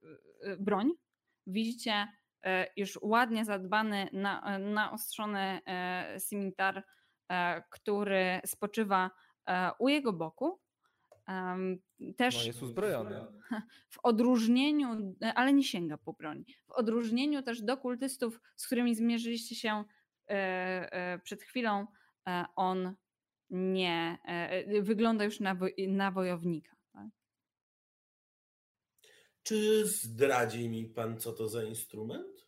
[0.60, 0.92] broń.
[1.48, 2.08] Widzicie
[2.46, 6.84] e, już ładnie zadbany, na, e, naostrzony e, simitar,
[7.32, 9.12] e, który spoczywa
[9.50, 10.60] e, u jego boku.
[11.28, 11.80] Em,
[12.18, 13.26] Też No jest uzbrojony.
[13.90, 16.46] w odróżnieniu, e, ale nie sięga po broń.
[16.68, 19.84] W odróżnieniu też do kultystów, z którymi zmierzyliście się
[20.30, 20.34] e,
[20.94, 21.88] e, przed chwilą,
[22.28, 22.96] e, on
[23.50, 25.58] nie e, wygląda już na,
[25.88, 26.76] na wojownika.
[26.94, 27.08] Tak?
[29.44, 32.48] Czy zdradzi mi pan, co to za instrument?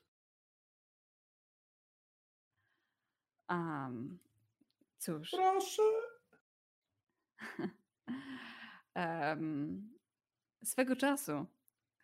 [3.47, 4.19] Am,
[4.97, 5.83] cóż, Proszę.
[8.99, 9.89] em,
[10.63, 11.45] swego czasu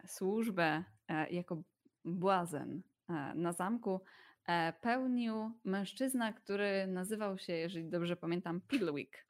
[0.08, 1.64] służbę e, jako
[2.06, 4.02] błazen e, na zamku
[4.48, 9.26] e, pełnił mężczyzna, który nazywał się, jeżeli dobrze pamiętam, Pilwick.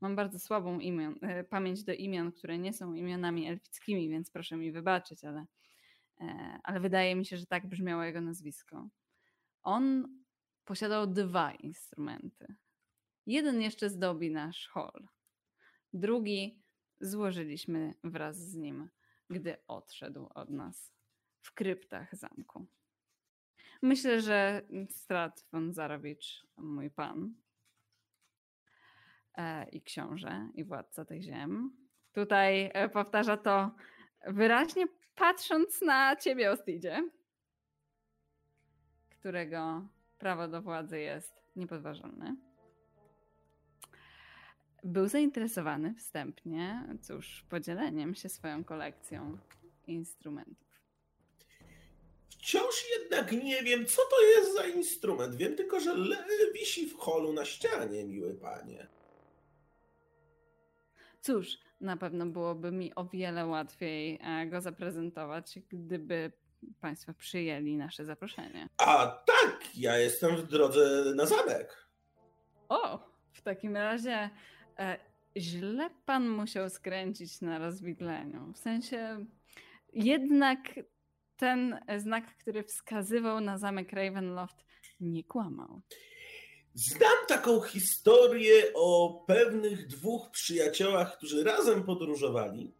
[0.00, 4.56] Mam bardzo słabą imion, e, pamięć do imion, które nie są imionami elfickimi, więc proszę
[4.56, 5.46] mi wybaczyć, ale,
[6.20, 8.88] e, ale wydaje mi się, że tak brzmiało jego nazwisko.
[9.62, 10.08] On
[10.64, 12.54] posiadał dwa instrumenty.
[13.26, 15.08] Jeden jeszcze zdobi nasz hol.
[15.92, 16.61] Drugi
[17.02, 18.88] złożyliśmy wraz z nim,
[19.30, 20.92] gdy odszedł od nas
[21.40, 22.66] w kryptach zamku.
[23.82, 27.34] Myślę, że Strat von Zarowicz, mój pan
[29.34, 31.76] e, i książę, i władca tych ziem,
[32.12, 33.74] tutaj e, powtarza to
[34.26, 37.10] wyraźnie patrząc na ciebie, Ostidzie,
[39.10, 39.88] którego
[40.18, 42.36] prawo do władzy jest niepodważalne
[44.84, 49.38] był zainteresowany wstępnie, cóż, podzieleniem się swoją kolekcją
[49.86, 50.72] instrumentów.
[52.28, 55.34] Wciąż jednak nie wiem, co to jest za instrument.
[55.34, 55.94] Wiem tylko, że
[56.54, 58.86] wisi w holu na ścianie, miły panie.
[61.20, 66.32] Cóż, na pewno byłoby mi o wiele łatwiej e, go zaprezentować, gdyby
[66.80, 68.68] Państwo przyjęli nasze zaproszenie.
[68.78, 71.86] A tak, ja jestem w drodze na zamek.
[72.68, 72.98] O,
[73.32, 74.30] w takim razie
[75.36, 78.52] źle Pan musiał skręcić na rozwidleniu.
[78.52, 79.26] W sensie,
[79.92, 80.58] jednak
[81.36, 84.64] ten znak, który wskazywał na zamek Ravenloft,
[85.00, 85.80] nie kłamał.
[86.74, 92.74] Znam taką historię o pewnych dwóch przyjaciołach, którzy razem podróżowali,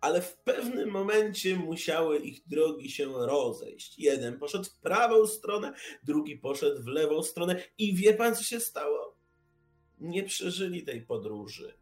[0.00, 3.98] ale w pewnym momencie musiały ich drogi się rozejść.
[3.98, 5.72] Jeden poszedł w prawą stronę,
[6.02, 9.15] drugi poszedł w lewą stronę i wie pan, co się stało?
[9.98, 11.74] Nie przeżyli tej podróży.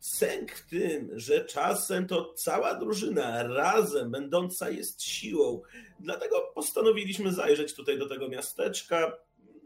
[0.00, 5.62] Sęk w tym, że czasem to cała drużyna razem będąca jest siłą.
[6.00, 9.12] Dlatego postanowiliśmy zajrzeć tutaj do tego miasteczka,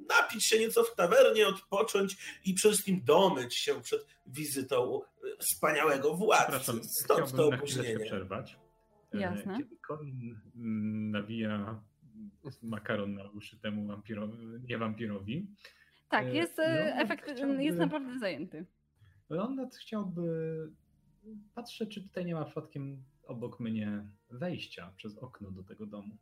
[0.09, 6.15] napić się nieco w tawernie, odpocząć i przede wszystkim domyć się przed wizytą e, wspaniałego
[6.15, 6.73] władcy.
[6.85, 8.05] Stąd to opóźnienie.
[8.05, 8.59] przerwać.
[9.15, 9.59] E, Jasne.
[9.59, 10.41] Kiedy Colin
[11.11, 11.81] nawija
[12.63, 14.39] makaron na uszy temu wampirowi,
[14.69, 15.47] nie wampirowi,
[16.15, 18.67] Tak, E, jest, no, e, no, efekt, chciałby- jest naprawdę zajęty.
[19.31, 20.71] Leonard chciałby...
[21.55, 26.17] Patrzę, czy tutaj nie ma przypadkiem obok mnie wejścia przez okno do tego domu.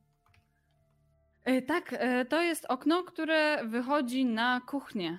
[1.44, 1.94] E, Tak,
[2.28, 5.18] to jest okno, które wychodzi na kuchnię.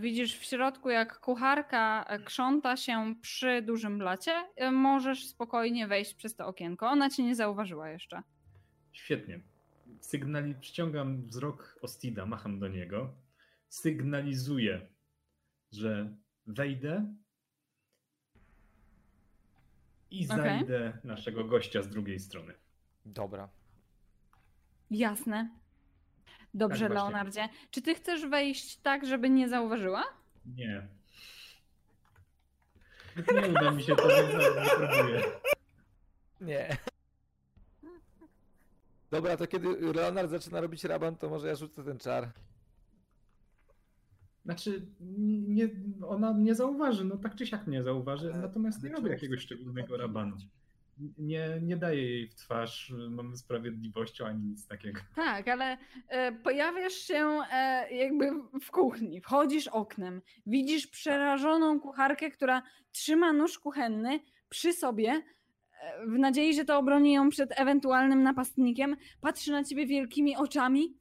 [0.00, 4.32] Widzisz w środku, jak kucharka krząta się przy dużym blacie.
[4.72, 6.88] Możesz spokojnie wejść przez to okienko.
[6.88, 8.22] Ona cię nie zauważyła jeszcze.
[8.92, 9.40] Świetnie.
[10.00, 10.54] Sygnali...
[10.54, 13.12] Przyciągam wzrok Ostida, macham do niego.
[13.70, 14.86] Sygnalizuję,
[15.72, 16.14] że
[16.46, 17.14] wejdę
[20.10, 20.26] i Okej.
[20.36, 22.54] znajdę naszego gościa z drugiej strony.
[23.06, 23.48] Dobra.
[24.90, 25.50] Jasne.
[26.54, 26.94] Dobrze, Tak.
[26.94, 27.48] Leonardzie.
[27.70, 30.04] Czy ty chcesz wejść tak, żeby nie zauważyła?
[30.46, 30.88] Nie.
[33.34, 35.22] Nie uda mi się to, więc nie próbuję.
[36.40, 36.76] Nie.
[39.10, 42.30] Dobra, to kiedy Leonard zaczyna robić raban, to może ja rzucę ten czar.
[44.44, 44.86] Znaczy,
[45.48, 45.68] nie,
[46.08, 49.96] ona mnie zauważy, no tak czy siak mnie zauważy, Ale- natomiast nie robię jakiegoś szczególnego
[49.96, 50.36] rabanu.
[51.18, 55.00] Nie, nie daję jej w twarz mamy sprawiedliwością ani nic takiego.
[55.16, 55.78] Tak, ale
[56.08, 58.30] e, pojawiasz się e, jakby
[58.62, 62.62] w kuchni, wchodzisz oknem, widzisz przerażoną kucharkę, która
[62.92, 65.22] trzyma nóż kuchenny przy sobie,
[65.82, 70.94] e, w nadziei, że to obroni ją przed ewentualnym napastnikiem, patrzy na ciebie wielkimi oczami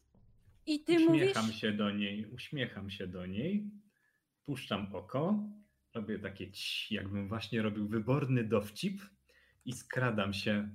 [0.70, 1.62] i ty uśmiecham mówisz...
[1.62, 3.72] się do niej, uśmiecham się do niej,
[4.46, 5.44] puszczam oko,
[5.94, 9.02] robię takie ć, jakbym właśnie robił wyborny dowcip
[9.66, 10.70] i skradam się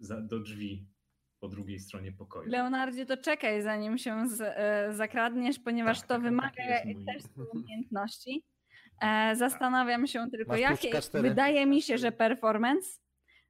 [0.00, 0.86] za, do drzwi
[1.40, 2.50] po drugiej stronie pokoju.
[2.50, 6.62] Leonardzie, to czekaj, zanim się z, e, zakradniesz, ponieważ Tak, to tak, wymaga
[7.06, 7.22] też
[7.54, 8.42] umiejętności.
[9.02, 10.90] E, zastanawiam się tylko, Masz jakie.
[10.90, 11.22] plus K4.
[11.22, 13.00] Wydaje mi się, że performance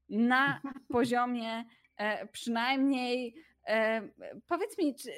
[0.08, 0.60] na
[0.92, 1.64] poziomie
[1.96, 3.34] e, przynajmniej.
[3.70, 4.08] E,
[4.48, 5.10] powiedz mi, czy,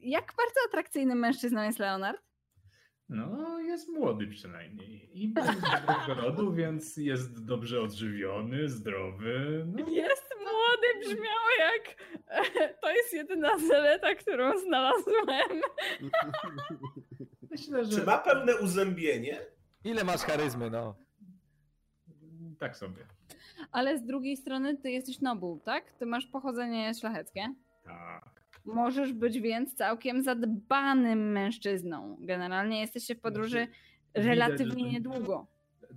[0.00, 2.22] jak bardzo atrakcyjnym mężczyzną jest Leonard?
[3.08, 5.22] No, jest młody przynajmniej.
[5.22, 9.64] I bez dobrego rodu, więc jest dobrze odżywiony, zdrowy.
[9.66, 11.96] No, Jest młody, brzmiało jak.
[12.82, 15.60] To jest jedyna zaleta, którą znalazłem.
[17.50, 19.40] myślę, że Czy ma pełne uzębienie?
[19.84, 20.94] Ile masz charyzmy, no?
[22.58, 23.06] tak sobie.
[23.72, 25.92] Ale z drugiej strony ty jesteś nobuł, tak?
[25.92, 27.54] Ty masz pochodzenie szlacheckie.
[27.82, 28.42] Tak.
[28.64, 32.16] Możesz być więc całkiem zadbanym mężczyzną.
[32.20, 33.66] Generalnie jesteście w podróży
[34.14, 35.46] Znaczy, relatywnie niedługo.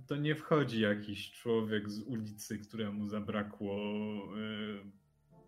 [0.06, 3.76] To nie wchodzi jakiś człowiek z ulicy, któremu zabrakło
[4.38, 4.96] y,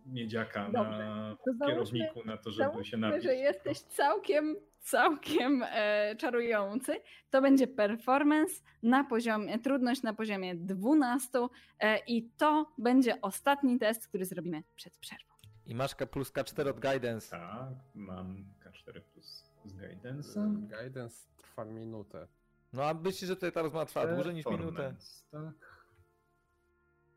[0.06, 3.22] miedziaka Dobrze, na załóżmy- kierowniku na to, żeby się Załóżmy, napić.
[3.24, 6.92] że jesteś całkiem, całkiem e, czarujący.
[7.30, 11.48] To będzie performance na poziomie, trudność na poziomie 12
[11.80, 15.34] e, i to będzie ostatni test, który zrobimy przed przerwą.
[15.68, 17.30] I masz K plus K4 od Guidance.
[17.30, 20.66] Tak, mam K4 plus z guidance'em.
[20.68, 22.28] Guidance trwa minutę.
[22.72, 24.94] No a myślisz, że tutaj ta rozmowa trwa dłużej niż minutę?
[25.30, 25.42] Tak,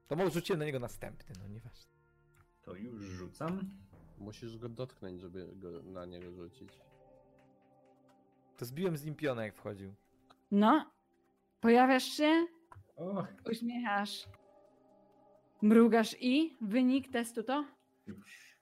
[0.08, 1.91] To może rzuciłem na niego następny, no nieważne.
[2.62, 3.70] to już rzucam.
[4.18, 6.82] Musisz go dotknąć, żeby go, na niego rzucić.
[8.58, 9.93] To zbiłem z nim pionę, jak wchodził.
[10.52, 10.91] No,
[11.62, 12.47] pojawiasz się,
[12.95, 14.28] Och, uśmiechasz,
[15.62, 17.66] mrugasz i wynik testu to?
[18.12, 18.55] Już.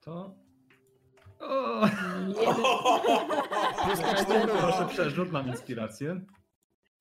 [0.00, 0.34] To...
[1.40, 1.80] O!
[3.84, 4.88] Plus Proszę K4.
[4.88, 6.20] przerzut, mam inspirację.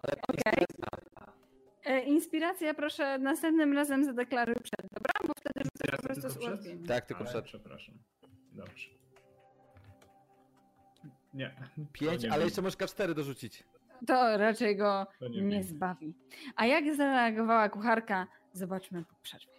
[0.03, 0.66] Okej.
[1.86, 5.14] E, Inspiracja proszę następnym razem zadeklaruj przed, dobra?
[5.28, 6.86] Bo wtedy rzucę po prostu z ułatwieniem.
[6.88, 7.45] Tak, tylko Ale przed.
[7.45, 7.95] Przepraszam.
[8.51, 8.89] Dobrze.
[11.34, 11.55] Nie.
[11.76, 13.64] to 5, nie ale jeszcze możesz K4 dorzucić.
[14.07, 16.14] To raczej go To nie zbawi.
[16.55, 19.59] A jak zareagowała kucharka, zobaczmy po przerwie.